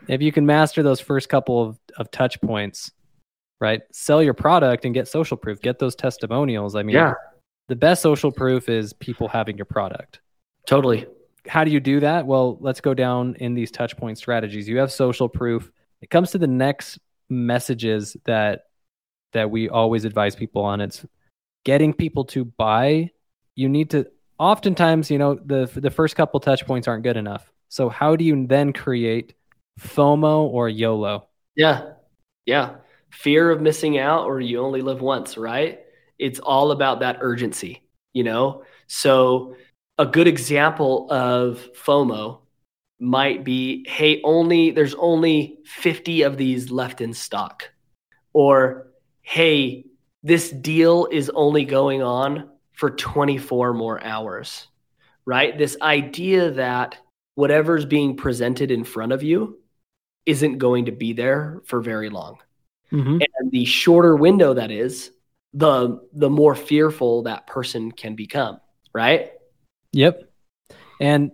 if 0.08 0.22
you 0.22 0.32
can 0.32 0.46
master 0.46 0.82
those 0.82 1.00
first 1.00 1.28
couple 1.28 1.62
of, 1.62 1.78
of 1.96 2.10
touch 2.10 2.40
points, 2.40 2.90
right? 3.60 3.82
Sell 3.92 4.22
your 4.22 4.34
product 4.34 4.84
and 4.84 4.94
get 4.94 5.08
social 5.08 5.36
proof, 5.36 5.60
get 5.60 5.78
those 5.78 5.94
testimonials. 5.96 6.76
I 6.76 6.82
mean, 6.82 6.96
Yeah. 6.96 7.14
the 7.68 7.76
best 7.76 8.02
social 8.02 8.30
proof 8.30 8.68
is 8.68 8.92
people 8.92 9.28
having 9.28 9.56
your 9.56 9.66
product. 9.66 10.20
Totally. 10.66 11.06
how 11.48 11.64
do 11.64 11.70
you 11.70 11.80
do 11.80 12.00
that? 12.00 12.26
Well, 12.26 12.58
let's 12.60 12.80
go 12.80 12.92
down 12.94 13.34
in 13.36 13.54
these 13.54 13.70
touch 13.70 13.96
point 13.96 14.18
strategies. 14.18 14.68
You 14.68 14.78
have 14.78 14.92
social 14.92 15.28
proof. 15.28 15.72
It 16.02 16.10
comes 16.10 16.30
to 16.32 16.38
the 16.38 16.46
next 16.46 16.98
messages 17.30 18.16
that 18.24 18.64
that 19.32 19.50
we 19.50 19.68
always 19.68 20.04
advise 20.04 20.34
people 20.34 20.62
on. 20.62 20.80
It's 20.80 21.04
getting 21.64 21.92
people 21.92 22.24
to 22.26 22.44
buy. 22.44 23.10
You 23.54 23.68
need 23.68 23.90
to 23.90 24.06
oftentimes, 24.38 25.10
you 25.10 25.18
know, 25.18 25.34
the 25.34 25.70
the 25.74 25.90
first 25.90 26.16
couple 26.16 26.40
touch 26.40 26.66
points 26.66 26.88
aren't 26.88 27.04
good 27.04 27.16
enough. 27.16 27.50
So 27.68 27.88
how 27.88 28.16
do 28.16 28.24
you 28.24 28.46
then 28.46 28.72
create 28.72 29.34
FOMO 29.78 30.42
or 30.42 30.68
YOLO? 30.68 31.28
Yeah. 31.54 31.92
Yeah. 32.46 32.76
Fear 33.10 33.50
of 33.50 33.60
missing 33.60 33.98
out 33.98 34.26
or 34.26 34.40
you 34.40 34.60
only 34.60 34.82
live 34.82 35.00
once, 35.00 35.36
right? 35.36 35.80
It's 36.18 36.38
all 36.38 36.72
about 36.72 37.00
that 37.00 37.18
urgency, 37.20 37.82
you 38.12 38.24
know? 38.24 38.64
So 38.86 39.56
a 39.98 40.06
good 40.06 40.26
example 40.26 41.06
of 41.10 41.68
FOMO 41.74 42.40
might 42.98 43.44
be, 43.44 43.86
hey, 43.88 44.20
only 44.22 44.70
there's 44.70 44.94
only 44.94 45.58
50 45.64 46.22
of 46.22 46.36
these 46.36 46.70
left 46.70 47.00
in 47.00 47.14
stock. 47.14 47.70
Or 48.32 48.89
hey, 49.30 49.84
this 50.24 50.50
deal 50.50 51.06
is 51.12 51.30
only 51.30 51.64
going 51.64 52.02
on 52.02 52.50
for 52.72 52.90
24 52.90 53.74
more 53.74 54.02
hours. 54.02 54.66
Right? 55.24 55.56
This 55.56 55.76
idea 55.80 56.50
that 56.52 56.98
whatever's 57.36 57.84
being 57.84 58.16
presented 58.16 58.72
in 58.72 58.82
front 58.82 59.12
of 59.12 59.22
you 59.22 59.60
isn't 60.26 60.58
going 60.58 60.86
to 60.86 60.92
be 60.92 61.12
there 61.12 61.62
for 61.64 61.80
very 61.80 62.10
long. 62.10 62.38
Mm-hmm. 62.90 63.20
And 63.20 63.52
the 63.52 63.64
shorter 63.64 64.16
window 64.16 64.54
that 64.54 64.72
is, 64.72 65.12
the 65.54 66.00
the 66.12 66.30
more 66.30 66.56
fearful 66.56 67.22
that 67.22 67.46
person 67.46 67.92
can 67.92 68.16
become, 68.16 68.60
right? 68.92 69.30
Yep. 69.92 70.28
And 71.00 71.30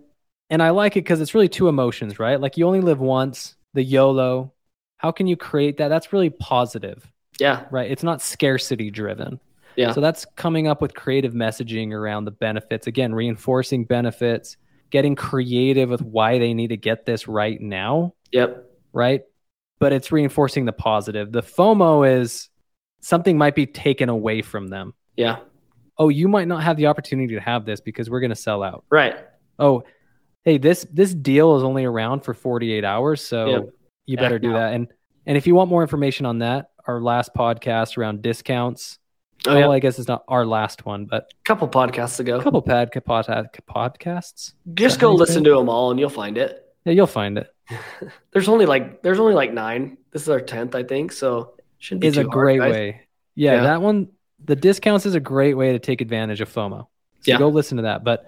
and 0.51 0.61
I 0.61 0.69
like 0.69 0.97
it 0.97 1.01
because 1.01 1.19
it's 1.19 1.33
really 1.33 1.49
two 1.49 1.67
emotions, 1.67 2.19
right? 2.19 2.39
Like 2.39 2.57
you 2.57 2.67
only 2.67 2.81
live 2.81 2.99
once, 2.99 3.55
the 3.73 3.83
YOLO. 3.83 4.53
How 4.97 5.11
can 5.11 5.25
you 5.25 5.35
create 5.35 5.77
that? 5.77 5.87
That's 5.87 6.13
really 6.13 6.29
positive, 6.29 7.11
Yeah. 7.39 7.65
right? 7.71 7.89
It's 7.89 8.03
not 8.03 8.21
scarcity 8.21 8.89
driven. 8.91 9.39
Yeah. 9.75 9.91
So 9.91 10.01
that's 10.01 10.25
coming 10.35 10.67
up 10.67 10.81
with 10.81 10.95
creative 10.95 11.33
messaging 11.33 11.91
around 11.93 12.25
the 12.25 12.31
benefits. 12.31 12.87
Again, 12.87 13.13
reinforcing 13.13 13.85
benefits, 13.85 14.57
getting 14.89 15.15
creative 15.15 15.89
with 15.89 16.01
why 16.01 16.39
they 16.39 16.53
need 16.53 16.69
to 16.69 16.77
get 16.77 17.05
this 17.05 17.27
right 17.27 17.61
now, 17.61 18.13
Yep. 18.31 18.65
right? 18.93 19.21
But 19.79 19.93
it's 19.93 20.11
reinforcing 20.11 20.65
the 20.65 20.71
positive. 20.73 21.31
The 21.31 21.43
FOMO 21.43 22.19
is 22.21 22.49
something 23.01 23.37
might 23.37 23.53
be 23.53 23.67
taken 23.67 24.09
away 24.09 24.41
from 24.41 24.67
them. 24.69 24.93
Yeah. 25.15 25.37
Oh, 25.99 26.09
you 26.09 26.27
might 26.27 26.47
not 26.47 26.63
have 26.63 26.77
the 26.77 26.87
opportunity 26.87 27.35
to 27.35 27.41
have 27.41 27.65
this 27.65 27.79
because 27.79 28.09
we're 28.09 28.19
going 28.19 28.29
to 28.31 28.35
sell 28.35 28.63
out. 28.63 28.83
Right. 28.89 29.15
oh 29.59 29.83
hey 30.43 30.57
this 30.59 30.85
this 30.93 31.13
deal 31.13 31.57
is 31.57 31.63
only 31.63 31.83
around 31.83 32.21
for 32.21 32.33
48 32.33 32.85
hours 32.85 33.21
so 33.21 33.47
Yeah. 33.49 33.59
you 34.05 34.17
better 34.17 34.35
Act 34.35 34.43
do 34.43 34.49
now. 34.51 34.59
that 34.59 34.73
and 34.75 34.87
and 35.25 35.35
if 35.35 35.45
you 35.47 35.55
want 35.55 35.69
more 35.69 35.81
information 35.81 36.25
on 36.27 36.39
that 36.39 36.69
our 36.87 37.01
last 37.01 37.31
podcast 37.35 37.97
around 37.97 38.21
discounts 38.21 38.99
Oh, 39.45 39.51
well 39.53 39.59
yeah. 39.59 39.69
i 39.69 39.79
guess 39.79 39.99
it's 39.99 40.07
not 40.07 40.23
our 40.27 40.45
last 40.45 40.85
one 40.85 41.05
but 41.05 41.29
A 41.31 41.43
couple 41.45 41.67
podcasts 41.67 42.19
ago. 42.19 42.39
a 42.39 42.43
couple 42.43 42.61
pad 42.61 42.89
pod, 43.05 43.25
podcasts 43.69 44.53
Just 44.73 44.99
go 44.99 45.13
listen 45.13 45.43
to 45.43 45.51
them 45.51 45.69
all 45.69 45.91
and 45.91 45.99
you'll 45.99 46.09
find 46.09 46.37
it. 46.39 46.65
yeah 46.85 46.93
you'll 46.93 47.05
find 47.07 47.37
it 47.37 47.53
There's 48.31 48.47
only 48.49 48.65
like 48.65 49.03
there's 49.03 49.19
only 49.19 49.33
like 49.33 49.53
nine. 49.53 49.97
This 50.11 50.21
is 50.21 50.29
our 50.29 50.39
tenth, 50.39 50.73
I 50.73 50.83
think. 50.83 51.11
So 51.11 51.55
shouldn't 51.79 52.01
be 52.01 52.07
is 52.07 52.17
a 52.17 52.21
hard, 52.21 52.31
great 52.31 52.59
way 52.61 53.01
yeah, 53.35 53.55
Yeah. 53.55 53.63
that 53.63 53.81
one 53.81 54.07
the 54.43 54.55
discounts 54.55 55.05
is 55.05 55.13
a 55.13 55.19
great 55.19 55.53
way 55.55 55.73
to 55.73 55.79
take 55.79 55.99
advantage 56.01 56.41
of 56.41 56.51
fomo 56.51 56.87
so 57.21 57.31
Yeah. 57.31 57.37
go 57.37 57.49
listen 57.49 57.77
to 57.77 57.83
that 57.83 58.03
but 58.03 58.25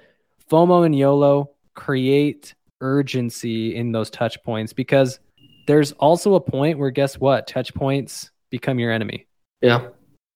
fomo 0.52 0.86
and 0.86 0.96
yolo 0.96 1.52
create 1.74 2.54
urgency 2.82 3.76
in 3.76 3.92
those 3.92 4.10
touch 4.10 4.42
points 4.44 4.74
because 4.74 5.20
there's 5.68 5.92
also 5.94 6.36
a 6.36 6.40
point 6.42 6.78
where 6.78 6.92
guess 6.92 7.18
what 7.20 7.48
touch 7.48 7.74
points 7.74 8.30
become 8.50 8.80
your 8.80 8.92
enemy 8.92 9.28
Yeah. 9.62 9.90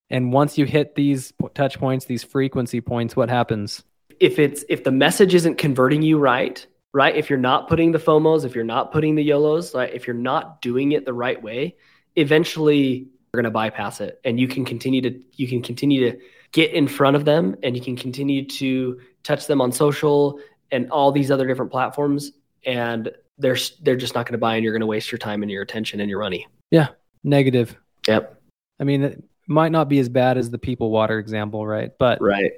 And 0.10 0.32
once 0.32 0.58
you 0.58 0.66
hit 0.66 0.96
these 0.96 1.34
touch 1.56 1.80
points, 1.80 2.06
these 2.06 2.24
frequency 2.24 2.82
points, 2.82 3.16
what 3.16 3.30
happens? 3.30 3.84
If 4.20 4.38
it's 4.38 4.64
if 4.70 4.84
the 4.84 4.92
message 4.92 5.34
isn't 5.34 5.58
converting 5.58 6.04
you 6.04 6.20
right, 6.20 6.66
right? 6.94 7.16
If 7.16 7.30
you're 7.30 7.40
not 7.40 7.68
putting 7.68 7.92
the 7.92 8.00
FOMOs, 8.00 8.46
if 8.46 8.54
you're 8.54 8.64
not 8.64 8.92
putting 8.92 9.16
the 9.16 9.24
YOLOs, 9.24 9.74
like 9.74 9.92
if 9.94 10.06
you're 10.06 10.16
not 10.16 10.62
doing 10.62 10.92
it 10.92 11.06
the 11.06 11.14
right 11.14 11.42
way, 11.42 11.78
eventually 12.16 13.08
you're 13.34 13.42
going 13.42 13.46
to 13.46 13.52
bypass 13.52 14.02
it 14.02 14.20
and 14.24 14.40
you 14.40 14.48
can 14.48 14.64
continue 14.66 15.02
to 15.02 15.20
you 15.34 15.48
can 15.48 15.64
continue 15.64 16.12
to 16.12 16.20
get 16.52 16.72
in 16.72 16.88
front 16.88 17.16
of 17.16 17.26
them 17.26 17.56
and 17.64 17.76
you 17.76 17.82
can 17.82 17.96
continue 17.96 18.46
to 18.46 19.00
touch 19.24 19.48
them 19.48 19.62
on 19.62 19.72
social 19.72 20.40
and 20.72 20.92
all 20.92 21.12
these 21.12 21.32
other 21.32 21.48
different 21.48 21.72
platforms 21.72 22.34
and 22.66 23.12
they're 23.40 23.58
they're 23.82 23.96
just 23.96 24.14
not 24.14 24.28
going 24.28 24.34
to 24.34 24.38
buy 24.38 24.56
and 24.56 24.64
you're 24.64 24.74
going 24.74 24.82
to 24.82 24.86
waste 24.88 25.12
your 25.12 25.18
time 25.18 25.42
and 25.42 25.52
your 25.52 25.64
attention 25.64 26.00
and 26.00 26.10
your 26.10 26.20
money. 26.20 26.48
Yeah, 26.70 26.90
negative. 27.24 27.76
Yep. 28.08 28.42
I 28.80 28.84
mean, 28.84 29.04
it 29.04 29.24
might 29.48 29.72
not 29.72 29.90
be 29.90 30.00
as 30.00 30.10
bad 30.10 30.38
as 30.38 30.50
the 30.50 30.58
people 30.58 30.92
water 30.92 31.20
example, 31.20 31.66
right? 31.66 31.92
But 32.00 32.22
Right. 32.22 32.52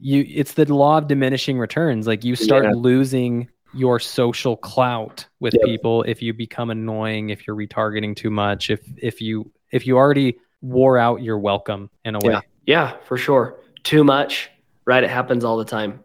you 0.00 0.24
it's 0.28 0.54
the 0.54 0.72
law 0.72 0.98
of 0.98 1.08
diminishing 1.08 1.58
returns. 1.58 2.06
Like 2.06 2.24
you 2.24 2.36
start 2.36 2.64
Yeah. 2.64 2.72
losing 2.74 3.48
your 3.74 3.98
social 3.98 4.56
clout 4.56 5.26
with 5.40 5.54
Yep. 5.54 5.64
people 5.64 6.02
if 6.04 6.22
you 6.22 6.32
become 6.32 6.70
annoying, 6.70 7.30
if 7.30 7.46
you're 7.46 7.56
retargeting 7.56 8.16
too 8.16 8.30
much, 8.30 8.70
if 8.70 8.80
if 8.96 9.20
you 9.20 9.50
if 9.72 9.86
you 9.86 9.96
already 9.96 10.38
wore 10.62 10.98
out 10.98 11.22
your 11.22 11.38
welcome 11.38 11.90
in 12.04 12.14
a 12.14 12.18
way. 12.20 12.32
Yeah. 12.32 12.40
Yeah, 12.66 12.92
for 13.04 13.16
sure. 13.16 13.60
Too 13.84 14.04
much, 14.04 14.50
right? 14.84 15.02
It 15.04 15.10
happens 15.10 15.44
all 15.44 15.56
the 15.56 15.64
time, 15.64 16.00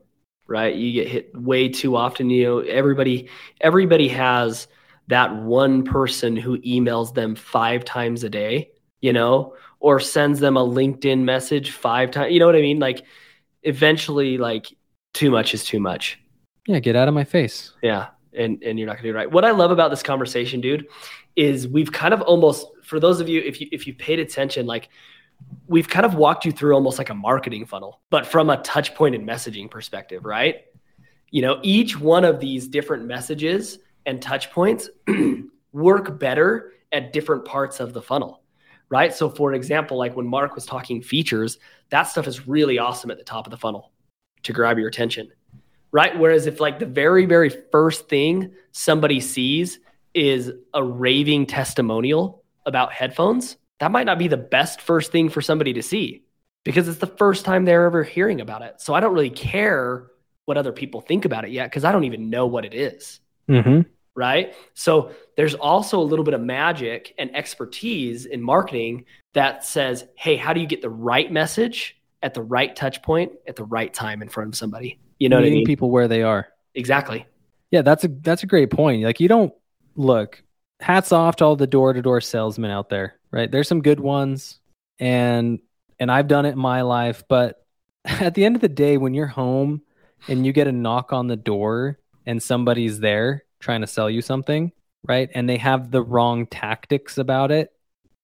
right? 0.47 0.73
You 0.75 0.91
get 0.93 1.07
hit 1.07 1.31
way 1.35 1.69
too 1.69 1.95
often. 1.95 2.29
You 2.29 2.43
know, 2.45 2.59
everybody, 2.59 3.29
everybody 3.61 4.07
has 4.09 4.67
that 5.07 5.35
one 5.35 5.83
person 5.83 6.35
who 6.37 6.57
emails 6.59 7.13
them 7.13 7.35
five 7.35 7.83
times 7.83 8.23
a 8.23 8.29
day, 8.29 8.69
you 9.03 9.11
know, 9.11 9.53
or 9.81 9.99
sends 9.99 10.39
them 10.39 10.55
a 10.55 10.65
LinkedIn 10.65 11.19
message 11.19 11.71
five 11.71 12.09
times. 12.09 12.31
You 12.31 12.39
know 12.39 12.45
what 12.45 12.55
I 12.55 12.61
mean? 12.61 12.79
Like, 12.79 13.03
eventually, 13.61 14.37
like, 14.37 14.73
too 15.13 15.29
much 15.29 15.53
is 15.53 15.65
too 15.65 15.81
much. 15.81 16.17
Yeah, 16.67 16.79
get 16.79 16.95
out 16.95 17.09
of 17.09 17.13
my 17.13 17.25
face. 17.25 17.73
Yeah. 17.83 18.07
And 18.35 18.63
and 18.63 18.79
you're 18.79 18.87
not 18.87 18.95
gonna 18.95 19.09
do 19.09 19.13
right. 19.13 19.29
What 19.29 19.45
I 19.45 19.51
love 19.51 19.69
about 19.69 19.91
this 19.91 20.01
conversation, 20.01 20.61
dude, 20.61 20.87
is 21.35 21.67
we've 21.67 21.91
kind 21.91 22.13
of 22.13 22.21
almost 22.21 22.65
for 22.81 22.99
those 22.99 23.19
of 23.19 23.27
you, 23.27 23.41
if 23.41 23.61
you 23.61 23.67
if 23.71 23.85
you 23.85 23.93
paid 23.93 24.19
attention, 24.19 24.65
like 24.65 24.89
we've 25.67 25.89
kind 25.89 26.05
of 26.05 26.15
walked 26.15 26.45
you 26.45 26.51
through 26.51 26.73
almost 26.73 26.97
like 26.97 27.09
a 27.09 27.13
marketing 27.13 27.65
funnel, 27.65 28.01
but 28.09 28.25
from 28.25 28.49
a 28.49 28.57
touch 28.63 28.95
point 28.95 29.13
and 29.13 29.27
messaging 29.27 29.69
perspective, 29.69 30.25
right? 30.25 30.61
You 31.29 31.41
know, 31.43 31.59
each 31.61 31.99
one 31.99 32.23
of 32.23 32.39
these 32.39 32.67
different 32.67 33.05
messages 33.05 33.77
and 34.05 34.19
touch 34.19 34.49
points 34.51 34.89
work 35.73 36.17
better 36.17 36.71
at 36.91 37.11
different 37.11 37.43
parts 37.45 37.79
of 37.79 37.93
the 37.93 38.01
funnel. 38.01 38.42
Right. 38.93 39.13
So 39.13 39.29
for 39.29 39.53
example, 39.53 39.97
like 39.97 40.15
when 40.15 40.27
Mark 40.27 40.55
was 40.55 40.65
talking 40.65 41.01
features, 41.01 41.57
that 41.89 42.03
stuff 42.03 42.27
is 42.27 42.47
really 42.47 42.77
awesome 42.77 43.11
at 43.11 43.17
the 43.17 43.23
top 43.23 43.47
of 43.47 43.51
the 43.51 43.57
funnel 43.57 43.91
to 44.43 44.53
grab 44.53 44.77
your 44.77 44.87
attention 44.87 45.31
right? 45.93 46.17
Whereas 46.19 46.47
if 46.47 46.59
like 46.59 46.79
the 46.79 46.85
very, 46.85 47.25
very 47.25 47.49
first 47.71 48.09
thing 48.09 48.51
somebody 48.73 49.21
sees 49.21 49.79
is 50.13 50.51
a 50.73 50.83
raving 50.83 51.45
testimonial 51.45 52.43
about 52.65 52.91
headphones, 52.91 53.55
that 53.79 53.91
might 53.91 54.05
not 54.05 54.19
be 54.19 54.27
the 54.27 54.37
best 54.37 54.81
first 54.81 55.11
thing 55.11 55.29
for 55.29 55.41
somebody 55.41 55.73
to 55.73 55.83
see 55.83 56.23
because 56.65 56.87
it's 56.87 56.97
the 56.97 57.07
first 57.07 57.45
time 57.45 57.63
they're 57.63 57.85
ever 57.85 58.03
hearing 58.03 58.41
about 58.41 58.63
it. 58.63 58.81
So 58.81 58.93
I 58.93 58.99
don't 58.99 59.13
really 59.13 59.29
care 59.29 60.07
what 60.45 60.57
other 60.57 60.73
people 60.73 60.99
think 60.99 61.25
about 61.25 61.45
it 61.45 61.51
yet 61.51 61.69
because 61.69 61.85
I 61.85 61.91
don't 61.91 62.03
even 62.03 62.29
know 62.29 62.47
what 62.47 62.65
it 62.65 62.73
is. 62.73 63.19
Mm-hmm. 63.47 63.81
Right. 64.15 64.55
So 64.75 65.11
there's 65.37 65.55
also 65.55 65.99
a 65.99 66.03
little 66.03 66.23
bit 66.23 66.35
of 66.35 66.41
magic 66.41 67.15
and 67.17 67.35
expertise 67.35 68.25
in 68.25 68.41
marketing 68.41 69.05
that 69.33 69.65
says, 69.65 70.05
hey, 70.15 70.35
how 70.35 70.53
do 70.53 70.59
you 70.59 70.67
get 70.67 70.83
the 70.83 70.89
right 70.89 71.31
message 71.31 71.97
at 72.21 72.35
the 72.35 72.43
right 72.43 72.75
touch 72.75 73.01
point 73.01 73.31
at 73.47 73.55
the 73.55 73.63
right 73.63 73.91
time 73.91 74.21
in 74.21 74.29
front 74.29 74.49
of 74.49 74.55
somebody? 74.55 74.99
You 75.19 75.29
know 75.29 75.37
what 75.37 75.45
I 75.45 75.49
mean? 75.49 75.65
people 75.65 75.89
where 75.89 76.07
they 76.07 76.21
are. 76.21 76.47
Exactly. 76.75 77.25
Yeah, 77.71 77.81
that's 77.81 78.03
a 78.03 78.07
that's 78.07 78.43
a 78.43 78.47
great 78.47 78.69
point. 78.69 79.03
Like 79.03 79.19
you 79.19 79.27
don't 79.27 79.53
look. 79.95 80.43
Hats 80.79 81.11
off 81.11 81.37
to 81.37 81.45
all 81.45 81.55
the 81.55 81.65
door 81.65 81.93
to 81.93 82.01
door 82.01 82.21
salesmen 82.21 82.69
out 82.69 82.89
there, 82.89 83.15
right? 83.31 83.49
There's 83.49 83.67
some 83.67 83.81
good 83.81 83.99
ones, 83.99 84.59
and 84.99 85.59
and 85.97 86.11
I've 86.11 86.27
done 86.27 86.45
it 86.45 86.51
in 86.51 86.59
my 86.59 86.81
life. 86.81 87.23
But 87.27 87.65
at 88.05 88.35
the 88.35 88.45
end 88.45 88.55
of 88.55 88.61
the 88.61 88.69
day, 88.69 88.97
when 88.97 89.13
you're 89.13 89.27
home 89.27 89.81
and 90.27 90.45
you 90.45 90.53
get 90.53 90.67
a 90.67 90.71
knock 90.71 91.13
on 91.13 91.27
the 91.27 91.35
door 91.35 91.99
and 92.25 92.41
somebody's 92.41 92.99
there 92.99 93.43
trying 93.63 93.81
to 93.81 93.87
sell 93.87 94.09
you 94.09 94.21
something, 94.21 94.71
right? 95.07 95.29
And 95.33 95.49
they 95.49 95.57
have 95.57 95.89
the 95.91 96.03
wrong 96.03 96.45
tactics 96.47 97.17
about 97.17 97.51
it. 97.51 97.71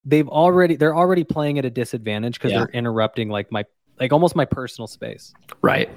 They've 0.05 0.27
already 0.27 0.75
they're 0.75 0.95
already 0.95 1.23
playing 1.23 1.59
at 1.59 1.65
a 1.65 1.69
disadvantage 1.69 2.35
because 2.35 2.51
Yeah. 2.51 2.59
they're 2.59 2.69
interrupting 2.69 3.29
like 3.29 3.51
my 3.51 3.65
like 3.99 4.13
almost 4.13 4.35
my 4.35 4.45
personal 4.45 4.87
space. 4.87 5.33
Right. 5.61 5.89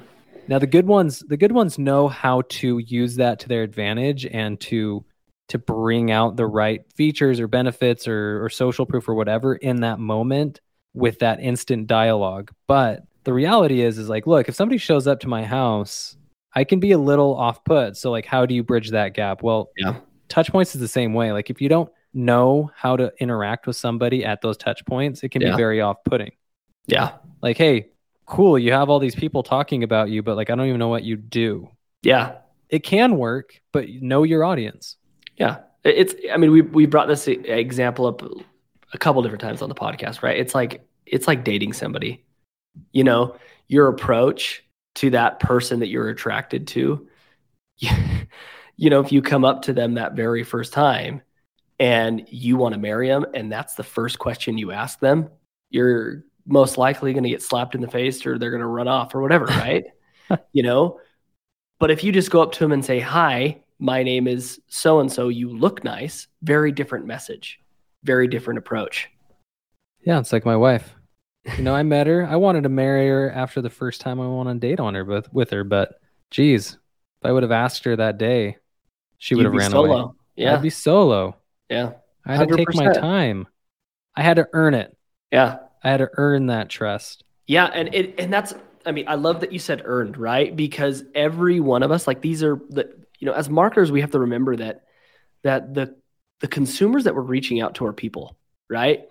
Now 0.48 0.59
the 0.59 0.66
good 0.66 0.87
ones, 0.87 1.20
the 1.20 1.37
good 1.37 1.52
ones 1.52 1.78
know 1.78 2.09
how 2.09 2.42
to 2.48 2.78
use 2.78 3.16
that 3.16 3.38
to 3.40 3.48
their 3.48 3.62
advantage 3.62 4.26
and 4.26 4.59
to 4.62 5.05
to 5.48 5.59
bring 5.59 6.11
out 6.11 6.37
the 6.37 6.46
right 6.46 6.81
features 6.94 7.38
or 7.38 7.46
benefits 7.46 8.09
or, 8.09 8.42
or 8.44 8.48
social 8.48 8.87
proof 8.87 9.09
or 9.09 9.14
whatever 9.14 9.55
in 9.55 9.81
that 9.81 9.98
moment 9.98 10.61
with 10.94 11.18
that 11.18 11.40
instant 11.40 11.87
dialogue. 11.87 12.50
But 12.66 13.05
the 13.24 13.33
reality 13.33 13.83
is, 13.83 13.98
is 13.98 14.09
like, 14.09 14.26
look, 14.26 14.48
if 14.48 14.55
somebody 14.55 14.78
shows 14.78 15.07
up 15.07 15.20
to 15.20 15.28
my 15.28 15.44
house, 15.44 16.16
I 16.55 16.65
can 16.65 16.81
be 16.81 16.93
a 16.93 16.99
little 16.99 17.35
off 17.37 17.65
put. 17.65 17.97
So 17.97 18.11
like, 18.11 18.27
how 18.27 18.47
do 18.47 18.55
you 18.55 18.62
bridge 18.62 18.91
that 18.91 19.15
gap? 19.15 19.43
Well, 19.43 19.71
Yeah. 19.77 19.97
touch 20.29 20.51
points 20.53 20.75
is 20.75 20.81
the 20.81 20.88
same 20.88 21.15
way. 21.15 21.33
Like 21.33 21.51
if 21.51 21.61
you 21.61 21.69
don't 21.69 21.91
know 22.15 22.71
how 22.77 22.97
to 22.97 23.11
interact 23.21 23.67
with 23.67 23.77
somebody 23.77 24.25
at 24.25 24.43
those 24.43 24.57
touch 24.57 24.85
points, 24.85 25.23
it 25.23 25.31
can 25.31 25.41
Yeah. 25.43 25.51
be 25.53 25.57
very 25.57 25.81
off 25.81 25.97
putting 26.05 26.33
Yeah. 26.87 27.12
like 27.41 27.57
hey 27.57 27.88
cool 28.27 28.59
you 28.59 28.73
have 28.73 28.88
all 28.91 28.99
these 28.99 29.15
people 29.15 29.43
talking 29.43 29.83
about 29.83 30.09
you 30.11 30.23
but 30.23 30.37
like 30.37 30.49
i 30.49 30.55
don't 30.55 30.67
even 30.67 30.79
know 30.79 30.88
what 30.88 31.03
you 31.05 31.17
do 31.17 31.69
Yeah. 32.03 32.37
it 32.71 32.81
can 32.81 33.17
work 33.17 33.61
but 33.73 33.88
know 33.88 34.23
your 34.23 34.45
audience 34.45 34.97
Yeah. 35.37 35.59
It's, 35.85 36.15
I 36.33 36.37
mean, 36.37 36.53
we, 36.53 36.61
we 36.61 36.87
brought 36.87 37.09
this 37.09 37.27
example 37.27 38.07
up 38.07 38.23
a 38.93 38.99
couple 38.99 39.21
different 39.23 39.41
times 39.43 39.62
on 39.62 39.69
the 39.69 39.75
podcast, 39.75 40.23
right? 40.23 40.38
It's 40.38 40.55
like, 40.55 40.87
it's 41.07 41.27
like 41.27 41.43
dating 41.43 41.73
somebody, 41.73 42.25
you 42.93 43.03
know, 43.03 43.35
your 43.67 43.88
approach 43.88 44.62
to 44.96 45.11
that 45.11 45.40
person 45.40 45.81
that 45.81 45.88
you're 45.88 46.09
attracted 46.09 46.66
to, 46.68 47.09
you 47.78 48.90
know, 48.90 49.00
if 49.00 49.12
you 49.12 49.22
come 49.22 49.44
up 49.44 49.62
to 49.62 49.72
them 49.72 49.94
that 49.94 50.14
very 50.14 50.44
first 50.44 50.72
time 50.72 51.22
and 51.78 52.26
you 52.28 52.57
want 52.57 52.74
to 52.74 52.81
marry 52.81 53.09
them 53.09 53.24
and 53.35 53.50
that's 53.50 53.74
the 53.74 53.83
first 53.83 54.18
question 54.18 54.59
you 54.59 54.70
ask 54.70 55.00
them, 55.00 55.28
you're 55.70 56.24
most 56.46 56.76
likely 56.78 57.12
going 57.12 57.22
to 57.22 57.31
get 57.31 57.42
slapped 57.42 57.74
in 57.74 57.81
the 57.81 57.88
face 57.88 58.26
or 58.26 58.38
they're 58.38 58.50
going 58.50 58.61
to 58.61 58.66
run 58.66 58.88
off 58.88 59.14
or 59.14 59.22
whatever, 59.22 59.44
right? 59.46 59.85
you 60.52 60.62
know, 60.62 61.00
but 61.78 61.90
if 61.90 62.05
you 62.05 62.12
just 62.12 62.31
go 62.31 62.42
up 62.42 62.52
to 62.52 62.61
them 62.61 62.72
and 62.72 62.85
say, 62.85 63.00
Hi, 63.00 63.62
my 63.78 64.02
name 64.02 64.28
is 64.28 64.61
so 64.68 65.00
and 65.00 65.11
so, 65.11 65.28
you 65.28 65.50
look 65.50 65.83
nice, 65.83 66.28
very 66.42 66.70
different 66.70 67.07
message, 67.07 67.59
very 68.05 68.28
different 68.28 68.59
approach. 68.59 69.09
yeah 70.05 70.18
it's 70.18 70.33
like 70.33 70.44
my 70.44 70.57
wife 70.57 70.94
you 71.57 71.62
know 71.62 71.74
i 71.74 71.83
met 71.83 72.07
her 72.07 72.26
i 72.26 72.37
wanted 72.37 72.62
to 72.62 72.68
marry 72.68 73.09
her 73.09 73.31
after 73.31 73.61
the 73.61 73.70
first 73.70 74.00
time 74.00 74.20
i 74.20 74.26
went 74.26 74.48
on 74.48 74.57
a 74.57 74.61
date 74.61 74.81
on 74.81 74.94
her 74.94 75.05
with, 75.05 75.33
with 75.33 75.50
her 75.50 75.64
but 75.64 75.98
geez 76.31 76.72
if 76.72 77.26
i 77.28 77.33
would 77.33 77.42
have 77.42 77.52
asked 77.52 77.85
her 77.85 77.96
that 77.96 78.18
day 78.18 78.57
she 79.18 79.35
would 79.35 79.42
You'd 79.42 79.52
have 79.52 79.59
ran 79.61 79.70
solo. 79.70 79.94
away 80.02 80.12
Yeah. 80.37 80.55
i'd 80.55 80.62
be 80.62 80.70
solo 80.70 81.37
yeah. 81.68 81.92
i 82.24 82.37
had 82.37 82.48
to 82.48 82.57
take 82.57 82.74
my 82.74 82.92
time 82.92 83.46
i 84.14 84.22
had 84.22 84.37
to 84.37 84.48
earn 84.52 84.74
it 84.74 84.96
Yeah. 85.31 85.59
i 85.83 85.90
had 85.90 85.98
to 85.98 86.11
earn 86.16 86.46
that 86.46 86.68
trust 86.68 87.24
Yeah. 87.46 87.66
And 87.66 87.92
it, 87.94 88.14
and 88.20 88.33
that's, 88.33 88.55
I 88.87 88.92
mean, 88.92 89.07
I 89.09 89.16
love 89.16 89.40
that 89.40 89.52
you 89.52 89.59
said 89.59 89.83
earned, 89.85 90.16
right? 90.16 90.55
Because 90.55 91.02
every 91.14 91.59
one 91.61 91.83
of 91.83 91.90
us, 91.90 92.07
like 92.07 92.20
these 92.22 92.42
are 92.42 92.57
the, 92.70 92.88
you 93.18 93.26
know, 93.26 93.33
as 93.33 93.48
marketers, 93.50 93.90
we 93.92 94.00
have 94.00 94.12
to 94.12 94.20
remember 94.20 94.57
that, 94.57 94.85
that 95.42 95.74
the, 95.74 95.94
the 96.40 96.48
consumers 96.48 97.05
that 97.05 97.14
we're 97.14 97.20
reaching 97.37 97.61
out 97.61 97.74
to 97.76 97.87
are 97.87 97.92
people, 97.92 98.37
right? 98.70 99.05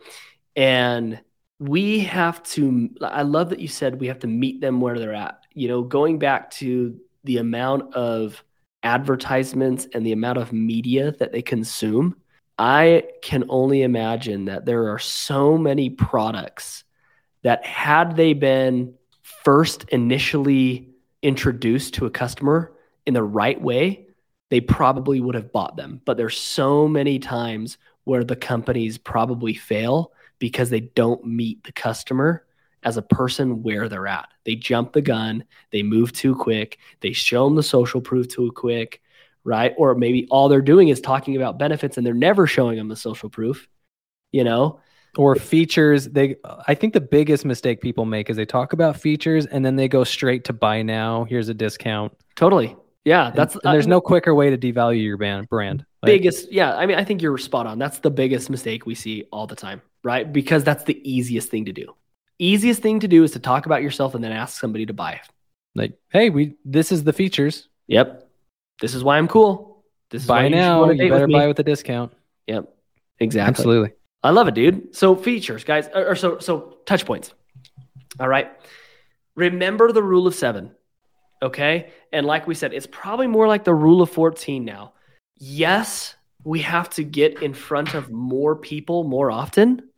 And 0.56 1.20
we 1.62 2.00
have 2.00 2.42
to, 2.42 2.90
I 3.04 3.22
love 3.22 3.52
that 3.52 3.60
you 3.60 3.68
said 3.68 4.00
we 4.00 4.08
have 4.08 4.18
to 4.20 4.28
meet 4.28 4.62
them 4.62 4.82
where 4.82 4.98
they're 4.98 5.14
at. 5.14 5.44
You 5.54 5.68
know, 5.68 5.84
going 5.84 6.18
back 6.18 6.50
to 6.52 7.00
the 7.24 7.38
amount 7.38 7.94
of 7.94 8.44
advertisements 8.82 9.88
and 9.94 10.04
the 10.04 10.12
amount 10.12 10.40
of 10.40 10.52
media 10.52 11.12
that 11.20 11.32
they 11.32 11.44
consume, 11.44 12.16
I 12.58 13.04
can 13.22 13.44
only 13.48 13.84
imagine 13.84 14.46
that 14.46 14.66
there 14.66 14.92
are 14.92 14.98
so 14.98 15.56
many 15.56 15.92
products 15.92 16.84
that 17.44 17.64
had 17.64 18.16
they 18.16 18.34
been 18.34 18.96
first 19.22 19.84
initially 19.90 20.90
introduced 21.22 21.94
to 21.94 22.08
a 22.08 22.12
customer 22.12 22.74
in 23.06 23.14
the 23.14 23.24
right 23.24 23.62
way, 23.62 24.08
they 24.50 24.62
probably 24.62 25.22
would 25.22 25.36
have 25.36 25.52
bought 25.52 25.76
them. 25.76 26.02
But 26.06 26.18
there's 26.18 26.38
so 26.38 26.88
many 26.88 27.20
times 27.20 27.78
where 28.04 28.24
the 28.24 28.36
companies 28.36 28.98
probably 28.98 29.54
fail 29.54 30.12
because 30.42 30.70
they 30.70 30.82
don't 30.82 31.24
meet 31.26 31.64
the 31.64 31.72
customer 31.72 32.46
as 32.84 32.98
a 32.98 33.02
person 33.04 33.62
where 33.62 33.88
they're 33.88 34.08
at. 34.08 34.28
They 34.44 34.56
jump 34.56 34.92
the 34.92 35.02
gun, 35.02 35.46
they 35.72 35.84
move 35.84 36.12
too 36.12 36.36
quick, 36.36 36.80
they 37.00 37.14
show 37.14 37.46
them 37.46 37.56
the 37.56 37.64
social 37.64 38.02
proof 38.02 38.28
too 38.28 38.52
quick, 38.54 39.02
right? 39.44 39.74
Or 39.78 39.94
maybe 39.94 40.28
all 40.32 40.50
they're 40.50 40.62
doing 40.64 40.90
is 40.90 41.00
talking 41.00 41.36
about 41.38 41.60
benefits 41.60 41.98
and 41.98 42.06
they're 42.06 42.16
never 42.16 42.48
showing 42.48 42.78
them 42.78 42.88
the 42.90 42.96
social 42.96 43.30
proof, 43.30 43.70
you 44.34 44.44
know? 44.44 44.82
or 45.18 45.36
features 45.36 46.06
they 46.08 46.38
i 46.68 46.74
think 46.74 46.94
the 46.94 47.02
biggest 47.02 47.44
mistake 47.44 47.82
people 47.82 48.06
make 48.06 48.30
is 48.30 48.38
they 48.38 48.46
talk 48.46 48.72
about 48.72 48.96
features 48.96 49.46
and 49.46 49.66
then 49.66 49.76
they 49.76 49.90
go 49.90 50.06
straight 50.06 50.46
to 50.46 50.54
buy 50.54 50.82
now 50.82 51.26
here's 51.26 51.50
a 51.50 51.54
discount 51.54 52.14
Totally. 52.38 52.78
Yeah, 53.04 53.28
And- 53.28 53.36
that's 53.36 53.56
and 53.56 53.74
there's 53.74 53.88
uh, 53.88 53.90
no 53.90 54.00
quicker 54.00 54.34
way 54.34 54.56
to 54.56 54.58
devalue 54.58 55.04
your 55.04 55.18
band, 55.18 55.50
brand 55.50 55.86
Like, 56.02 56.12
biggest. 56.14 56.52
Yeah, 56.52 56.76
I 56.76 56.86
mean, 56.86 56.98
I 56.98 57.04
think 57.04 57.22
you're 57.22 57.38
spot 57.38 57.68
on. 57.68 57.78
That's 57.78 58.00
the 58.00 58.10
biggest 58.10 58.50
mistake 58.50 58.86
we 58.86 58.96
see 58.96 59.26
all 59.32 59.48
the 59.48 59.56
time, 59.56 59.82
right? 60.04 60.32
Because 60.32 60.64
that's 60.64 60.84
the 60.84 61.00
easiest 61.10 61.50
thing 61.50 61.66
to 61.66 61.74
do. 61.74 61.96
Easiest 62.40 62.82
thing 62.82 63.00
to 63.02 63.08
do 63.08 63.24
is 63.24 63.32
to 63.32 63.40
talk 63.40 63.66
about 63.66 63.84
yourself 63.84 64.16
and 64.16 64.24
then 64.24 64.32
ask 64.32 64.60
somebody 64.60 64.86
to 64.88 64.94
buy. 64.94 65.14
it. 65.14 65.28
like 65.76 65.94
hey 66.10 66.30
we 66.30 66.56
this 66.66 66.92
is 66.92 67.04
the 67.04 67.14
features 67.14 67.68
Yep. 67.88 68.28
This 68.82 68.96
is 68.96 69.04
why 69.04 69.18
I'm 69.18 69.28
cool. 69.28 69.84
This 70.10 70.24
is 70.24 70.28
why 70.30 70.40
buy 70.42 70.44
you 70.46 70.56
now 70.56 70.82
wanna 70.82 70.94
you 70.96 71.10
better 71.10 71.28
me. 71.28 71.34
buy 71.34 71.48
with 71.48 71.60
a 71.60 71.64
discount 71.64 72.14
Yep. 72.48 72.74
Exactly. 73.20 73.48
absolutely 73.50 73.92
I 74.24 74.30
love 74.32 74.48
it, 74.48 74.54
dude. 74.54 74.96
So 74.96 75.16
features, 75.16 75.64
guys, 75.64 75.88
or, 75.96 76.10
or 76.12 76.16
so 76.16 76.38
so 76.40 76.78
touch 76.86 77.06
points. 77.06 77.34
All 78.20 78.28
right. 78.28 78.52
Remember 79.36 79.92
the 79.92 80.04
rule 80.04 80.28
of 80.28 80.36
seven. 80.36 80.72
Okay. 81.42 81.92
And 82.14 82.26
like 82.28 82.46
we 82.48 82.54
said, 82.56 82.72
it's 82.74 82.86
probably 82.88 83.28
more 83.28 83.48
like 83.48 83.64
the 83.64 83.74
rule 83.74 84.02
of 84.02 84.10
14 84.12 84.64
now. 84.64 84.94
Yes, 85.38 86.16
we 86.44 86.60
have 86.62 86.90
to 86.92 87.04
get 87.04 87.42
in 87.42 87.54
front 87.54 87.94
of 87.96 88.12
more 88.12 88.56
people 88.56 89.04
more 89.06 89.32
often, 89.32 89.90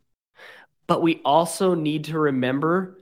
but 0.86 1.02
we 1.02 1.20
also 1.24 1.74
need 1.74 2.04
to 2.04 2.18
remember 2.18 2.98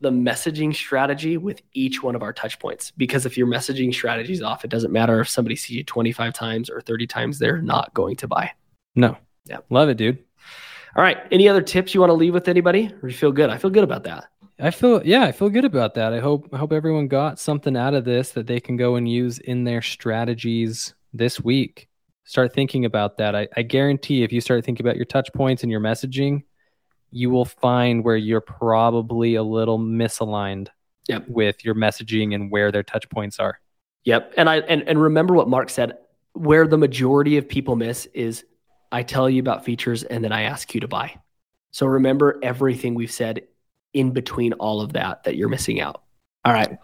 the 0.00 0.10
messaging 0.10 0.74
strategy 0.74 1.38
with 1.38 1.62
each 1.72 2.02
one 2.02 2.14
of 2.14 2.22
our 2.22 2.32
touch 2.32 2.58
points. 2.58 2.90
Because 2.90 3.24
if 3.24 3.38
your 3.38 3.46
messaging 3.46 3.94
strategy 3.94 4.32
is 4.34 4.42
off, 4.42 4.64
it 4.64 4.70
doesn't 4.70 4.92
matter 4.92 5.20
if 5.20 5.28
somebody 5.28 5.56
sees 5.56 5.76
you 5.78 5.84
25 5.84 6.34
times 6.34 6.68
or 6.68 6.82
30 6.82 7.06
times, 7.06 7.38
they're 7.38 7.62
not 7.62 7.94
going 7.94 8.16
to 8.16 8.28
buy. 8.28 8.50
no 8.94 9.16
Yeah. 9.46 9.58
love 9.70 9.88
it 9.88 9.96
dude 9.96 10.18
All 10.96 11.02
right. 11.02 11.18
Any 11.30 11.48
other 11.48 11.62
tips 11.62 11.94
you 11.94 12.00
want 12.00 12.10
to 12.10 12.14
leave 12.14 12.34
with 12.34 12.48
anybody? 12.48 12.92
Or 13.02 13.08
you 13.08 13.14
feel 13.14 13.32
good? 13.32 13.48
I 13.50 13.58
feel 13.58 13.70
good 13.70 13.84
about 13.84 14.04
that. 14.04 14.26
I 14.58 14.70
feel 14.70 15.02
yeah, 15.04 15.24
I 15.24 15.32
feel 15.32 15.50
good 15.50 15.66
about 15.66 15.94
that. 15.94 16.14
I 16.14 16.20
hope 16.20 16.48
I 16.52 16.56
hope 16.56 16.72
everyone 16.72 17.08
got 17.08 17.38
something 17.38 17.76
out 17.76 17.92
of 17.92 18.04
this 18.06 18.30
that 18.32 18.46
they 18.46 18.60
can 18.60 18.76
go 18.76 18.96
and 18.96 19.06
use 19.06 19.38
in 19.38 19.64
their 19.64 19.82
strategies 19.82 20.94
this 21.12 21.38
week. 21.40 21.88
Start 22.24 22.54
thinking 22.54 22.86
about 22.86 23.18
that. 23.18 23.36
I, 23.36 23.48
I 23.56 23.62
guarantee 23.62 24.22
if 24.22 24.32
you 24.32 24.40
start 24.40 24.64
thinking 24.64 24.84
about 24.84 24.96
your 24.96 25.04
touch 25.04 25.30
points 25.34 25.62
and 25.62 25.70
your 25.70 25.80
messaging, 25.80 26.42
you 27.16 27.30
will 27.30 27.44
find 27.44 28.04
where 28.04 28.16
you're 28.16 28.40
probably 28.40 29.34
a 29.34 29.42
little 29.42 29.78
misaligned 29.78 30.68
Yep. 31.08 31.28
with 31.28 31.64
your 31.64 31.76
messaging 31.76 32.34
and 32.34 32.50
where 32.50 32.72
their 32.72 32.82
touch 32.82 33.08
points 33.08 33.38
are. 33.38 33.60
Yep. 34.04 34.34
And 34.36 34.50
I 34.50 34.56
and, 34.58 34.82
and 34.88 35.00
remember 35.00 35.34
what 35.34 35.48
Mark 35.48 35.70
said, 35.70 35.98
where 36.32 36.66
the 36.66 36.76
majority 36.76 37.36
of 37.36 37.48
people 37.48 37.76
miss 37.76 38.06
is 38.06 38.44
I 38.90 39.02
tell 39.04 39.30
you 39.30 39.40
about 39.40 39.64
features 39.64 40.02
and 40.02 40.24
then 40.24 40.32
I 40.32 40.42
ask 40.42 40.74
you 40.74 40.80
to 40.80 40.88
buy. 40.88 41.14
So 41.70 41.86
remember 41.86 42.38
everything 42.42 42.94
we've 42.94 43.10
said 43.12 43.42
in 43.92 44.10
between 44.10 44.52
all 44.54 44.80
of 44.80 44.94
that 44.94 45.24
that 45.24 45.36
you're 45.36 45.48
missing 45.48 45.80
out. 45.80 46.02
All 46.44 46.52
right. 46.52 46.76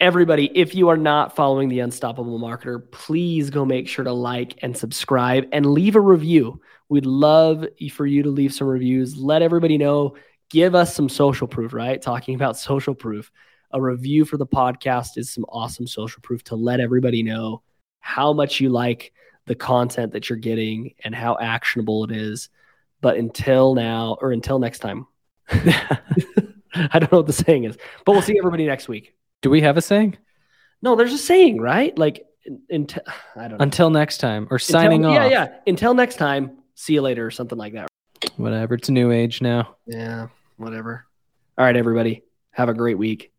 Everybody, 0.00 0.50
if 0.54 0.74
you 0.74 0.88
are 0.88 0.96
not 0.96 1.36
following 1.36 1.68
the 1.68 1.80
Unstoppable 1.80 2.38
Marketer, 2.40 2.90
please 2.90 3.50
go 3.50 3.64
make 3.64 3.86
sure 3.86 4.04
to 4.04 4.12
like 4.12 4.58
and 4.62 4.76
subscribe 4.76 5.46
and 5.52 5.66
leave 5.66 5.94
a 5.94 6.00
review. 6.00 6.60
We'd 6.90 7.06
love 7.06 7.64
for 7.92 8.04
you 8.04 8.24
to 8.24 8.28
leave 8.30 8.52
some 8.52 8.66
reviews. 8.66 9.16
Let 9.16 9.42
everybody 9.42 9.78
know. 9.78 10.16
Give 10.50 10.74
us 10.74 10.92
some 10.92 11.08
social 11.08 11.46
proof, 11.46 11.72
right? 11.72 12.02
Talking 12.02 12.34
about 12.34 12.58
social 12.58 12.94
proof. 12.94 13.30
A 13.70 13.80
review 13.80 14.24
for 14.24 14.36
the 14.36 14.46
podcast 14.46 15.16
is 15.16 15.30
some 15.30 15.44
awesome 15.48 15.86
social 15.86 16.20
proof 16.20 16.42
to 16.44 16.56
let 16.56 16.80
everybody 16.80 17.22
know 17.22 17.62
how 18.00 18.32
much 18.32 18.60
you 18.60 18.68
like 18.68 19.12
the 19.46 19.54
content 19.54 20.12
that 20.12 20.28
you're 20.28 20.38
getting 20.38 20.94
and 21.04 21.14
how 21.14 21.38
actionable 21.40 22.02
it 22.02 22.10
is. 22.10 22.48
But 23.00 23.16
until 23.16 23.74
now, 23.74 24.18
or 24.20 24.32
until 24.32 24.58
next 24.58 24.80
time, 24.80 25.06
I 25.48 26.98
don't 26.98 27.12
know 27.12 27.18
what 27.18 27.26
the 27.28 27.32
saying 27.32 27.64
is, 27.64 27.78
but 28.04 28.12
we'll 28.12 28.22
see 28.22 28.36
everybody 28.36 28.66
next 28.66 28.88
week. 28.88 29.14
Do 29.42 29.50
we 29.50 29.60
have 29.60 29.76
a 29.76 29.82
saying? 29.82 30.18
No, 30.82 30.96
there's 30.96 31.12
a 31.12 31.18
saying, 31.18 31.60
right? 31.60 31.96
Like, 31.96 32.26
in 32.68 32.88
I 33.36 33.42
don't 33.46 33.50
know. 33.52 33.56
Until 33.60 33.90
next 33.90 34.18
time 34.18 34.48
or 34.50 34.56
Until- 34.56 34.72
signing 34.72 35.04
off. 35.04 35.14
Yeah, 35.14 35.28
yeah. 35.28 35.48
Until 35.68 35.94
next 35.94 36.16
time, 36.16 36.56
see 36.80 36.94
you 36.94 37.02
later 37.02 37.26
or 37.26 37.30
something 37.30 37.58
like 37.58 37.74
that. 37.74 37.88
Whatever. 38.36 38.74
It's 38.74 38.88
a 38.88 38.92
new 38.92 39.10
age 39.12 39.42
now. 39.42 39.76
Yeah, 39.86 40.28
whatever. 40.56 41.06
All 41.58 41.64
right, 41.64 41.76
everybody. 41.76 42.22
Have 42.52 42.68
a 42.68 42.74
great 42.74 42.98
week. 42.98 43.32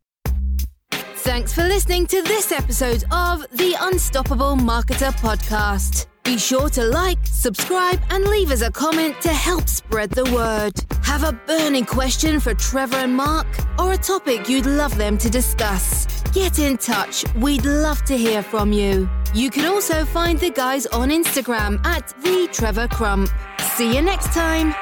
Thanks 0.92 1.54
for 1.54 1.64
listening 1.64 2.08
to 2.08 2.22
this 2.24 2.52
episode 2.52 3.04
of 3.12 3.46
the 3.52 3.76
Unstoppable 3.80 4.56
Marketer 4.56 5.12
Podcast. 5.14 6.08
Be 6.24 6.38
sure 6.38 6.70
to 6.70 6.84
like, 6.84 7.20
subscribe, 7.24 8.00
and 8.10 8.26
leave 8.26 8.52
us 8.52 8.62
a 8.62 8.72
comment 8.72 9.20
to 9.22 9.30
help 9.30 9.68
spread 9.68 10.12
the 10.12 10.26
word. 10.32 10.74
Have 11.04 11.24
a 11.24 11.34
burning 11.34 11.86
question 11.86 12.40
for 12.40 12.54
Trevor 12.54 12.98
and 12.98 13.16
Mark, 13.16 13.48
or 13.80 13.94
a 13.94 13.98
topic 13.98 14.50
you'd 14.50 14.66
love 14.66 14.96
them 14.98 15.18
to 15.18 15.30
discuss? 15.30 16.21
Get 16.34 16.60
in 16.60 16.78
touch. 16.78 17.26
We'd 17.36 17.66
love 17.66 18.04
to 18.06 18.18
hear 18.18 18.42
from 18.42 18.72
you. 18.72 19.10
You 19.34 19.50
can 19.50 19.66
also 19.66 20.06
find 20.06 20.40
the 20.40 20.50
guys 20.50 20.86
on 20.86 21.10
Instagram 21.10 21.86
at 21.86 22.08
the 22.24 22.48
Trevor 22.54 22.88
Crump. 22.88 23.30
See 23.76 23.94
you 23.94 24.02
next 24.02 24.34
time. 24.34 24.74